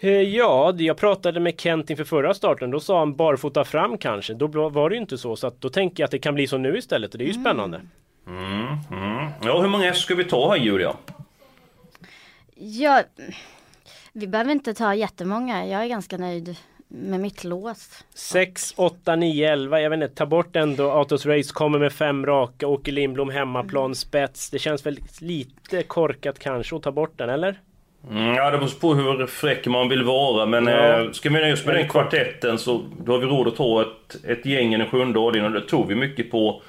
Eh, 0.00 0.10
Ja, 0.10 0.74
jag 0.78 0.96
pratade 0.96 1.40
med 1.40 1.60
Kent 1.60 1.90
inför 1.90 2.04
förra 2.04 2.34
starten. 2.34 2.70
Då 2.70 2.80
sa 2.80 2.98
han 2.98 3.16
barfota 3.16 3.64
fram 3.64 3.98
kanske. 3.98 4.34
Då 4.34 4.68
var 4.68 4.90
det 4.90 4.94
ju 4.96 5.00
inte 5.00 5.18
så. 5.18 5.36
Så 5.36 5.46
att 5.46 5.60
då 5.60 5.68
tänker 5.68 6.02
jag 6.02 6.04
att 6.06 6.10
det 6.10 6.18
kan 6.18 6.34
bli 6.34 6.46
så 6.46 6.58
nu 6.58 6.78
istället. 6.78 7.12
Och 7.12 7.18
det 7.18 7.24
är 7.24 7.32
ju 7.34 7.40
spännande. 7.40 7.80
Mm. 8.26 8.66
Mm. 8.90 9.26
Ja, 9.42 9.60
hur 9.60 9.68
många 9.68 9.84
hästar 9.84 10.00
ska 10.00 10.14
vi 10.14 10.24
ta 10.24 10.50
här 10.50 10.56
Julia? 10.56 10.96
Ja, 12.54 13.02
vi 14.12 14.26
behöver 14.26 14.52
inte 14.52 14.74
ta 14.74 14.94
jättemånga. 14.94 15.66
Jag 15.66 15.82
är 15.82 15.88
ganska 15.88 16.18
nöjd 16.18 16.56
med 16.88 17.20
mitt 17.20 17.44
lås. 17.44 18.04
6, 18.14 18.74
8, 18.76 19.16
9, 19.16 19.52
11. 19.52 19.80
Jag 19.80 19.90
vet 19.90 19.96
inte, 20.02 20.14
ta 20.14 20.26
bort 20.26 20.56
ändå 20.56 20.90
Autos 20.90 21.26
Race, 21.26 21.52
kommer 21.54 21.78
med 21.78 21.92
fem 21.92 22.26
raka, 22.26 22.66
Åke 22.66 22.90
Lindblom 22.90 23.30
hemmaplan, 23.30 23.94
spets. 23.94 24.50
Det 24.50 24.58
känns 24.58 24.86
väl 24.86 24.98
lite 25.20 25.82
korkat 25.82 26.38
kanske 26.38 26.76
att 26.76 26.82
ta 26.82 26.92
bort 26.92 27.18
den, 27.18 27.30
eller? 27.30 27.60
Mm, 28.10 28.34
ja, 28.34 28.50
det 28.50 28.58
beror 28.58 28.80
på 28.80 28.94
hur 28.94 29.26
fräck 29.26 29.66
man 29.66 29.88
vill 29.88 30.02
vara, 30.04 30.46
men 30.46 30.66
Ja. 30.66 31.00
eh, 31.02 31.10
ska 31.10 31.28
vi 31.28 31.34
nöja 31.40 31.52
oss 31.54 31.64
med 31.66 31.74
den 31.74 31.88
kvartetten 31.88 32.58
så 32.58 32.82
då 33.04 33.12
har 33.12 33.18
vi 33.18 33.26
råd 33.26 33.48
att 33.48 33.56
ta 33.56 33.82
ett, 33.82 34.24
ett 34.24 34.46
gäng 34.46 34.74
i 34.74 34.78
den 34.78 34.86
sjunde 34.86 35.18
avdelningen 35.18 35.54
och 35.56 35.60
det 35.62 35.66
tog 35.68 35.88
vi 35.88 35.94
mycket 35.94 36.30
på 36.30 36.62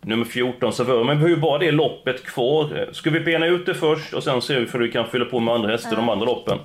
nummer 0.00 0.24
14 0.24 0.72
Savör. 0.72 1.04
Men 1.04 1.16
vi 1.16 1.22
har 1.22 1.28
ju 1.30 1.36
bara 1.36 1.58
det 1.58 1.70
loppet 1.70 2.24
kvar. 2.24 2.88
Ska 2.92 3.10
vi 3.10 3.20
bena 3.20 3.46
ut 3.46 3.66
det 3.66 3.74
först 3.74 4.14
och 4.14 4.22
sen 4.24 4.42
ser 4.42 4.60
vi 4.60 4.66
för 4.66 4.78
vi 4.78 4.90
kan 4.92 5.06
fylla 5.06 5.24
på 5.24 5.40
med 5.40 5.54
andra 5.54 5.70
hästar 5.70 5.96
de 5.96 6.08
andra 6.08 6.26
loppen? 6.26 6.58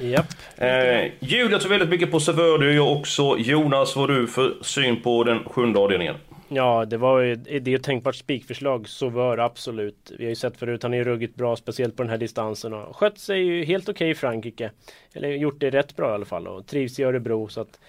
Japp. 0.00 0.26
Eh, 0.56 1.10
Julia 1.20 1.58
så 1.60 1.68
väldigt 1.68 1.88
mycket 1.88 2.10
på 2.10 2.20
Savör, 2.20 2.58
det 2.58 2.72
jag 2.74 2.92
också. 2.92 3.36
Jonas, 3.38 3.96
vad 3.96 4.10
har 4.10 4.16
du 4.16 4.26
för 4.26 4.52
syn 4.60 5.00
på 5.02 5.24
den 5.24 5.38
sjunde 5.44 5.78
avdelningen? 5.78 6.14
Ja, 6.48 6.84
det 6.84 6.96
var 6.96 7.20
ju, 7.20 7.34
det 7.34 7.56
är 7.56 7.68
ju 7.68 7.76
ett 7.76 7.82
tänkbart 7.82 8.14
spikförslag. 8.14 8.88
Sauveur, 8.88 9.38
absolut. 9.38 10.12
Vi 10.18 10.24
har 10.24 10.28
ju 10.28 10.34
sett 10.34 10.56
förut, 10.56 10.82
han 10.82 10.94
är 10.94 10.98
ju 10.98 11.04
ruggigt 11.04 11.34
bra, 11.34 11.56
speciellt 11.56 11.96
på 11.96 12.02
den 12.02 12.10
här 12.10 12.18
distansen. 12.18 12.72
Och 12.72 12.96
skött 12.96 13.18
sig 13.18 13.42
ju 13.42 13.64
helt 13.64 13.88
okej 13.88 13.94
okay 13.94 14.10
i 14.10 14.14
Frankrike. 14.14 14.70
Eller 15.12 15.28
gjort 15.28 15.60
det 15.60 15.70
rätt 15.70 15.96
bra 15.96 16.10
i 16.10 16.14
alla 16.14 16.24
fall 16.24 16.46
och 16.46 16.66
trivs 16.66 16.98
i 16.98 17.02
Örebro. 17.02 17.48
Så 17.48 17.60
att 17.60 17.80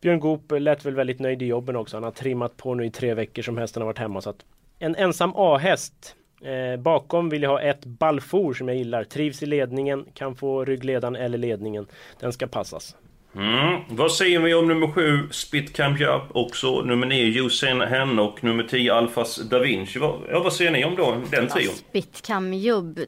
Björn 0.00 0.20
Goop 0.20 0.52
lät 0.58 0.86
väl 0.86 0.94
väldigt 0.94 1.20
nöjd 1.20 1.42
i 1.42 1.46
jobben 1.46 1.76
också. 1.76 1.96
Han 1.96 2.04
har 2.04 2.10
trimmat 2.10 2.56
på 2.56 2.74
nu 2.74 2.86
i 2.86 2.90
tre 2.90 3.14
veckor 3.14 3.42
som 3.42 3.58
hästen 3.58 3.82
har 3.82 3.86
varit 3.86 3.98
hemma. 3.98 4.20
Så 4.20 4.30
att 4.30 4.44
en 4.78 4.96
ensam 4.96 5.32
A-häst. 5.36 6.14
Eh, 6.42 6.80
bakom 6.80 7.28
vill 7.28 7.42
jag 7.42 7.50
ha 7.50 7.60
ett 7.60 7.84
Balfour 7.84 8.54
som 8.54 8.68
jag 8.68 8.76
gillar. 8.76 9.04
Trivs 9.04 9.42
i 9.42 9.46
ledningen, 9.46 10.04
kan 10.14 10.34
få 10.34 10.64
ryggledaren 10.64 11.16
eller 11.16 11.38
ledningen. 11.38 11.86
Den 12.20 12.32
ska 12.32 12.46
passas. 12.46 12.96
Mm. 13.34 13.80
Vad 13.88 14.12
säger 14.12 14.40
vi 14.40 14.54
om 14.54 14.68
nummer 14.68 14.92
7, 14.92 15.28
Spit 15.30 15.76
Camp 15.76 16.00
också, 16.30 16.82
nummer 16.82 17.06
9, 17.06 17.42
Usain 17.46 17.80
Henne 17.80 18.22
och 18.22 18.44
nummer 18.44 18.64
10, 18.64 18.94
Alfas 18.94 19.36
Da 19.36 19.58
Vinci. 19.58 19.98
Vad, 19.98 20.20
ja, 20.28 20.40
vad 20.40 20.52
säger 20.52 20.70
ni 20.70 20.84
om 20.84 20.96
då, 20.96 21.16
den 21.30 21.48
trion? 21.48 21.72
Ja, 21.72 21.88
Spit 21.88 22.22
Camp 22.22 22.54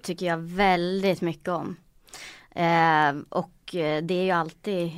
tycker 0.02 0.26
jag 0.26 0.38
väldigt 0.38 1.20
mycket 1.20 1.48
om. 1.48 1.76
Eh, 2.54 3.22
och 3.28 3.74
eh, 3.74 4.02
det 4.02 4.14
är 4.14 4.24
ju 4.24 4.30
alltid 4.30 4.92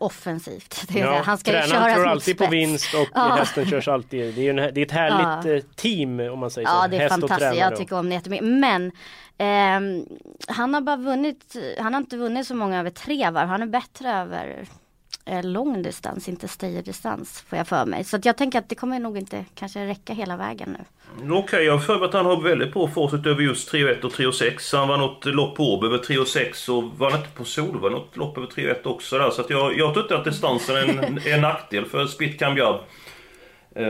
offensivt. 0.00 0.84
Det 0.88 0.98
ja, 0.98 1.22
han 1.24 1.38
ska 1.38 1.50
tränaren 1.50 1.94
tror 1.94 2.06
alltid 2.06 2.38
på 2.38 2.46
vinst 2.46 2.94
och 2.94 3.08
ja. 3.14 3.36
hästen 3.38 3.66
körs 3.66 3.88
alltid. 3.88 4.34
Det 4.34 4.48
är, 4.48 4.50
en, 4.50 4.74
det 4.74 4.80
är 4.80 4.86
ett 4.86 4.92
härligt 4.92 5.46
ja. 5.46 5.56
Eh, 5.56 5.62
team 5.76 6.20
om 6.20 6.38
man 6.38 6.50
säger 6.50 6.68
så. 6.68 6.74
Ja 6.74 6.88
det 6.88 6.96
är 6.96 7.08
fantastiskt. 7.08 7.56
Jag 7.56 7.76
tycker 7.76 7.98
om 7.98 8.08
det 8.08 8.14
jättemycket. 8.14 8.46
Men 8.46 8.86
eh, 9.38 10.04
han 10.48 10.74
har 10.74 10.80
bara 10.80 10.96
vunnit, 10.96 11.56
han 11.78 11.94
har 11.94 12.00
inte 12.00 12.16
vunnit 12.16 12.46
så 12.46 12.54
många 12.54 12.80
över 12.80 12.90
tre 12.90 13.30
varv. 13.30 13.48
Han 13.48 13.62
är 13.62 13.66
bättre 13.66 14.12
över 14.12 14.66
eh, 15.28 15.42
lång 15.42 15.82
distans, 15.82 16.28
inte 16.28 16.48
stayerdistans 16.48 17.44
får 17.48 17.58
jag 17.58 17.68
för 17.68 17.86
mig. 17.86 18.04
Så 18.04 18.18
jag 18.22 18.36
tänker 18.36 18.58
att 18.58 18.68
det 18.68 18.74
kommer 18.74 18.98
nog 18.98 19.18
inte 19.18 19.44
kanske 19.54 19.86
räcka 19.86 20.12
hela 20.12 20.36
vägen 20.36 20.76
nu. 20.78 20.84
Okej, 21.16 21.32
okay, 21.32 21.62
jag 21.62 21.72
har 21.72 21.78
för 21.78 21.98
mig 21.98 22.08
att 22.08 22.14
han 22.14 22.26
har 22.26 22.40
väldigt 22.40 22.72
bra 22.72 22.88
facit 22.88 23.26
över 23.26 23.42
just 23.42 23.72
3,1 23.72 24.02
och 24.04 24.12
3,6. 24.12 24.76
Han 24.76 24.88
var 24.88 24.96
något 24.96 25.24
lopp 25.24 25.56
på 25.56 25.74
Åby 25.74 25.86
över 25.86 25.98
3,6 25.98 26.70
och 26.70 26.98
var 26.98 27.16
inte 27.16 27.28
på 27.28 27.44
Solva 27.44 27.88
något 27.88 28.16
lopp 28.16 28.38
över 28.38 28.46
3,1 28.46 28.86
också 28.86 29.18
där. 29.18 29.30
Så 29.30 29.40
att 29.40 29.50
jag, 29.50 29.78
jag 29.78 29.94
tror 29.94 30.04
inte 30.04 30.16
att 30.16 30.24
distansen 30.24 30.76
är 30.76 30.82
en, 30.82 31.20
en 31.26 31.40
nackdel 31.40 31.84
för 31.84 32.06
Spit 32.06 32.38
Cambiab. 32.38 32.80
Uh, 33.78 33.84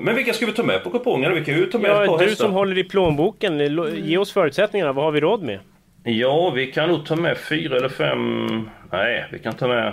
men 0.00 0.14
vilka 0.14 0.32
ska 0.32 0.46
vi 0.46 0.52
ta 0.52 0.62
med 0.62 0.84
på 0.84 0.90
kupongerna? 0.90 1.34
Vi 1.34 1.44
kan 1.44 1.54
ju 1.54 1.66
ta 1.66 1.78
med 1.78 1.90
ja, 1.90 2.02
ett 2.02 2.10
par 2.10 2.18
Du 2.18 2.24
hästar. 2.24 2.44
som 2.44 2.54
håller 2.54 2.78
i 2.78 2.84
plånboken, 2.84 3.58
ge 4.04 4.18
oss 4.18 4.32
förutsättningarna. 4.32 4.92
Vad 4.92 5.04
har 5.04 5.12
vi 5.12 5.20
råd 5.20 5.42
med? 5.42 5.58
Ja, 6.04 6.50
vi 6.50 6.72
kan 6.72 6.88
nog 6.88 7.06
ta 7.06 7.16
med 7.16 7.38
fyra 7.38 7.76
eller 7.76 7.88
fem... 7.88 8.48
Nej, 8.92 9.26
vi 9.32 9.38
kan 9.38 9.54
ta 9.54 9.68
med 9.68 9.92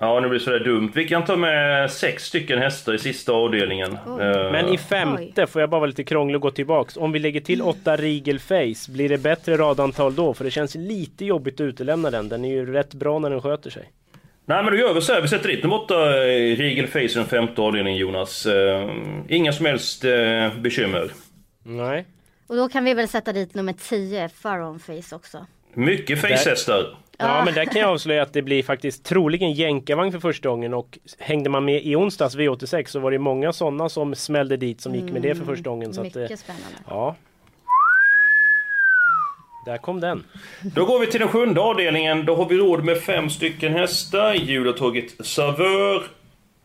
Ja, 0.00 0.20
nu 0.20 0.28
blir 0.28 0.38
det 0.38 0.44
sådär 0.44 0.60
dumt. 0.60 0.90
Vi 0.94 1.08
kan 1.08 1.24
ta 1.24 1.36
med 1.36 1.90
sex 1.90 2.24
stycken 2.24 2.58
hästar 2.58 2.94
i 2.94 2.98
sista 2.98 3.32
avdelningen. 3.32 3.98
Oh. 4.06 4.16
Men 4.52 4.68
i 4.68 4.78
femte, 4.78 5.42
Oj. 5.42 5.46
får 5.46 5.60
jag 5.60 5.70
bara 5.70 5.80
vara 5.80 5.86
lite 5.88 6.04
krånglig 6.04 6.36
och 6.36 6.42
gå 6.42 6.50
tillbaks. 6.50 6.96
Om 6.96 7.12
vi 7.12 7.18
lägger 7.18 7.40
till 7.40 7.62
åtta 7.62 7.96
Regal 7.96 8.38
Face, 8.38 8.92
blir 8.92 9.08
det 9.08 9.18
bättre 9.18 9.56
radantal 9.56 10.14
då? 10.14 10.34
För 10.34 10.44
det 10.44 10.50
känns 10.50 10.74
lite 10.74 11.24
jobbigt 11.24 11.54
att 11.54 11.60
utelämna 11.60 12.10
den. 12.10 12.28
Den 12.28 12.44
är 12.44 12.48
ju 12.48 12.72
rätt 12.72 12.94
bra 12.94 13.18
när 13.18 13.30
den 13.30 13.42
sköter 13.42 13.70
sig. 13.70 13.90
Nej 14.48 14.62
men 14.62 14.72
då 14.72 14.78
gör 14.78 14.94
vi 14.94 15.00
så 15.00 15.12
här, 15.12 15.20
vi 15.20 15.28
sätter 15.28 15.48
dit 15.48 15.62
nummer 15.62 15.76
åtta 15.76 16.26
eh, 16.26 16.56
Regal 16.56 16.86
Face 16.86 17.00
i 17.00 17.14
den 17.14 17.26
femte 17.26 17.62
avdelningen 17.62 17.98
Jonas. 17.98 18.46
Uh, 18.46 18.90
inga 19.28 19.52
som 19.52 19.66
helst 19.66 20.04
uh, 20.04 20.60
bekymmer. 20.60 21.10
Nej. 21.62 22.06
Och 22.46 22.56
då 22.56 22.68
kan 22.68 22.84
vi 22.84 22.94
väl 22.94 23.08
sätta 23.08 23.32
dit 23.32 23.54
nummer 23.54 23.74
10, 23.88 24.28
Faron 24.28 24.78
Face 24.78 25.16
också. 25.16 25.46
Mycket 25.74 26.20
facehästar. 26.20 26.96
Ja, 27.18 27.44
men 27.44 27.54
där 27.54 27.64
kan 27.64 27.80
jag 27.80 27.90
avslöja 27.90 28.22
att 28.22 28.32
det 28.32 28.42
blir 28.42 28.62
faktiskt 28.62 29.04
troligen 29.04 29.52
jänkarvagn 29.52 30.12
för 30.12 30.18
första 30.18 30.48
gången 30.48 30.74
och 30.74 30.98
hängde 31.18 31.50
man 31.50 31.64
med 31.64 31.86
i 31.86 31.96
onsdags 31.96 32.36
V86 32.36 32.86
så 32.86 32.98
var 32.98 33.10
det 33.10 33.18
många 33.18 33.52
sådana 33.52 33.88
som 33.88 34.14
smällde 34.14 34.56
dit 34.56 34.80
som 34.80 34.94
gick 34.94 35.12
med 35.12 35.22
det 35.22 35.34
för 35.34 35.42
mm, 35.42 35.46
första 35.46 35.70
gången. 35.70 35.94
Så 35.94 36.02
mycket 36.02 36.30
att, 36.30 36.38
spännande. 36.38 36.78
Ja. 36.88 37.16
Där 39.66 39.78
kom 39.78 40.00
den. 40.00 40.24
Då 40.74 40.84
går 40.84 40.98
vi 41.00 41.06
till 41.06 41.20
den 41.20 41.28
sjunde 41.28 41.60
avdelningen. 41.60 42.26
Då 42.26 42.34
har 42.36 42.48
vi 42.48 42.56
råd 42.56 42.84
med 42.84 42.98
fem 43.02 43.30
stycken 43.30 43.72
hästar. 43.72 44.34
Julia 44.34 44.72
har 44.72 44.78
tagit 44.78 45.26
Savör. 45.26 46.02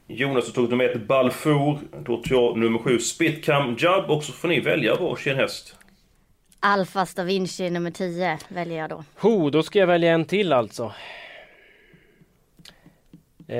Jonas 0.07 0.45
har 0.45 0.53
tagit 0.53 0.69
nummer 0.69 0.85
ett 0.85 1.07
Balfour. 1.07 1.79
Då 2.05 2.17
tar 2.17 2.35
jag 2.35 2.57
nummer 2.57 2.79
sju 2.79 2.99
Spitcam 2.99 3.75
Jab. 3.79 4.11
Och 4.11 4.23
så 4.23 4.33
får 4.33 4.47
ni 4.47 4.59
välja 4.59 4.95
varsin 4.95 5.35
häst. 5.35 5.75
Alfas 6.63 7.13
da 7.13 7.23
Vinci 7.23 7.69
nummer 7.69 7.91
10 7.91 8.37
väljer 8.47 8.77
jag 8.77 8.89
då. 8.89 9.03
Ho, 9.19 9.49
då 9.49 9.63
ska 9.63 9.79
jag 9.79 9.87
välja 9.87 10.11
en 10.11 10.25
till 10.25 10.53
alltså. 10.53 10.93
Eh, 13.47 13.57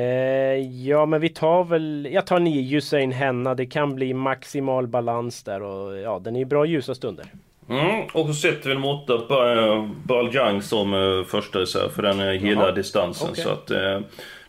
ja 0.85 1.05
men 1.05 1.21
vi 1.21 1.29
tar 1.29 1.63
väl, 1.63 2.07
jag 2.11 2.27
tar 2.27 2.39
9 2.39 2.77
Usain 2.77 3.11
Henna. 3.11 3.55
Det 3.55 3.65
kan 3.65 3.95
bli 3.95 4.13
maximal 4.13 4.87
balans 4.87 5.43
där 5.43 5.61
och 5.61 5.97
ja 5.97 6.19
den 6.19 6.35
är 6.35 6.45
bra 6.45 6.65
ljusa 6.65 6.95
stunder. 6.95 7.25
Mm, 7.69 8.05
och 8.13 8.27
så 8.27 8.33
sätter 8.33 8.69
vi 8.69 8.75
nummer 8.75 9.03
8 9.03 9.89
Baljang 10.03 10.61
som 10.61 10.93
uh, 10.93 11.25
första 11.25 11.59
reserv 11.59 11.89
för 11.89 12.03
den 12.03 12.19
uh, 12.19 12.45
gillar 12.45 12.63
Jaha. 12.63 12.71
distansen. 12.71 13.29
Okay. 13.29 13.43
Så 13.43 13.49
att, 13.49 13.71
uh, 13.71 13.99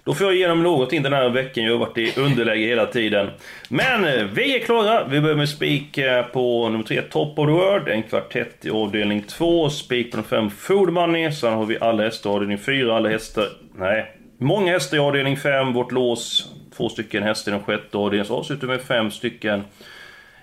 då 0.04 0.14
får 0.14 0.26
jag 0.26 0.36
igenom 0.36 0.62
något 0.62 0.92
in 0.92 1.02
den 1.02 1.12
här 1.12 1.28
veckan. 1.28 1.64
Jag 1.64 1.72
har 1.72 1.78
varit 1.78 1.98
i 1.98 2.12
underläge 2.16 2.66
hela 2.66 2.86
tiden. 2.86 3.30
Men 3.68 4.04
eh, 4.04 4.24
vi 4.24 4.56
är 4.56 4.64
klara. 4.64 5.04
Vi 5.04 5.20
börjar 5.20 5.36
med 5.36 5.48
spik 5.48 5.98
eh, 5.98 6.26
på 6.26 6.68
nummer 6.68 6.84
3, 6.84 7.02
Top 7.02 7.38
of 7.38 7.46
the 7.46 7.52
World. 7.52 7.88
En 7.88 8.02
kvartett 8.02 8.66
i 8.66 8.70
avdelning 8.70 9.22
2. 9.22 9.70
Spik 9.70 10.10
på 10.10 10.16
nummer 10.16 10.28
5, 10.28 10.50
Food 10.50 10.92
Money. 10.92 11.32
Sen 11.32 11.52
har 11.52 11.66
vi 11.66 11.78
alla 11.80 12.02
hästar 12.02 12.30
i 12.30 12.32
avdelning 12.32 12.58
4. 12.58 12.96
Alla 12.96 13.08
hästar... 13.08 13.48
Nej. 13.76 14.16
Många 14.38 14.72
hästar 14.72 14.96
i 14.96 15.00
avdelning 15.00 15.36
5. 15.36 15.72
Vårt 15.72 15.92
lås. 15.92 16.52
Två 16.76 16.88
stycken 16.88 17.22
hästar 17.22 17.52
i 17.52 17.54
den 17.54 17.64
sjätte 17.64 17.98
avdelningen. 17.98 18.26
Så 18.26 18.36
avslutar 18.36 18.66
vi 18.66 18.72
med 18.72 18.82
fem 18.82 19.10
stycken 19.10 19.64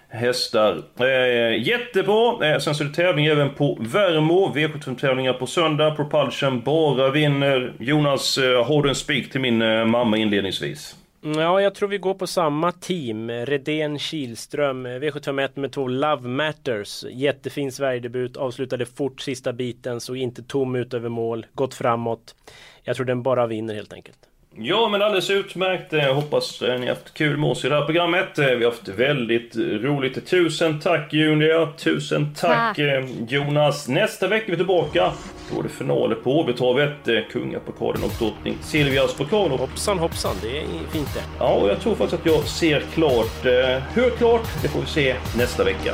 hästar. 0.09 0.83
Eh, 0.99 1.67
jättebra! 1.67 2.51
Eh, 2.53 2.59
sen 2.59 2.75
så 2.75 2.83
är 2.83 2.87
det 2.87 2.93
tävling 2.93 3.25
även 3.25 3.49
på 3.49 3.77
Värmo. 3.81 4.53
V75-tävlingar 4.55 5.33
på 5.33 5.47
söndag. 5.47 5.91
Propulsion 5.91 6.61
bara 6.61 7.11
vinner. 7.11 7.73
Jonas, 7.79 8.37
eh, 8.37 8.65
har 8.65 8.83
du 8.83 8.89
en 8.89 8.95
spik 8.95 9.31
till 9.31 9.41
min 9.41 9.61
eh, 9.61 9.85
mamma 9.85 10.17
inledningsvis? 10.17 10.95
Ja, 11.21 11.61
jag 11.61 11.75
tror 11.75 11.89
vi 11.89 11.97
går 11.97 12.13
på 12.13 12.27
samma 12.27 12.71
team. 12.71 13.29
Redén 13.29 13.99
Kilström, 13.99 14.85
eh, 14.85 14.89
V751 14.89 15.49
med 15.59 15.71
två 15.71 15.87
Love 15.87 16.27
Matters. 16.27 17.05
Jättefin 17.11 17.71
Sverigedebut, 17.71 18.37
avslutade 18.37 18.85
fort 18.85 19.21
sista 19.21 19.53
biten, 19.53 19.99
såg 20.01 20.17
inte 20.17 20.43
tom 20.43 20.75
ut 20.75 20.93
över 20.93 21.09
mål, 21.09 21.45
gått 21.53 21.73
framåt. 21.73 22.35
Jag 22.83 22.95
tror 22.95 23.05
den 23.05 23.23
bara 23.23 23.47
vinner 23.47 23.73
helt 23.75 23.93
enkelt. 23.93 24.19
Ja, 24.55 24.89
men 24.89 25.01
alldeles 25.01 25.29
utmärkt. 25.29 25.93
Jag 25.93 26.13
hoppas 26.13 26.61
ni 26.61 26.67
har 26.67 26.87
haft 26.87 27.13
kul 27.13 27.37
med 27.37 27.49
oss 27.49 27.65
i 27.65 27.69
det 27.69 27.75
här 27.75 27.85
programmet. 27.85 28.29
Vi 28.35 28.43
har 28.43 28.63
haft 28.71 28.87
väldigt 28.87 29.55
roligt. 29.55 30.27
Tusen 30.27 30.79
tack 30.79 31.13
Julia! 31.13 31.67
Tusen 31.77 32.35
tack, 32.35 32.49
tack. 32.51 32.79
Eh, 32.79 33.05
Jonas! 33.27 33.87
Nästa 33.87 34.27
vecka 34.27 34.45
är 34.45 34.51
vi 34.51 34.57
tillbaka. 34.57 35.11
Då 35.53 35.59
är 35.59 35.63
det 35.63 35.69
finaler 35.69 36.15
på 36.15 36.39
Åbytravet. 36.39 37.07
Eh, 37.07 37.19
Kungapokalen 37.31 38.03
och 38.03 38.11
drottning 38.19 38.57
Silvias 38.61 39.13
pokal. 39.13 39.51
Hoppsan 39.51 39.99
hoppsan, 39.99 40.35
det 40.41 40.57
är 40.57 40.63
fint 40.91 41.13
det. 41.13 41.23
Ja, 41.39 41.53
och 41.53 41.69
jag 41.69 41.79
tror 41.79 41.95
faktiskt 41.95 42.21
att 42.21 42.31
jag 42.33 42.43
ser 42.43 42.83
klart. 42.93 43.45
Eh, 43.45 43.83
hur 43.93 44.09
klart? 44.09 44.47
Det 44.61 44.67
får 44.67 44.81
vi 44.81 44.87
se 44.87 45.15
nästa 45.37 45.63
vecka. 45.63 45.93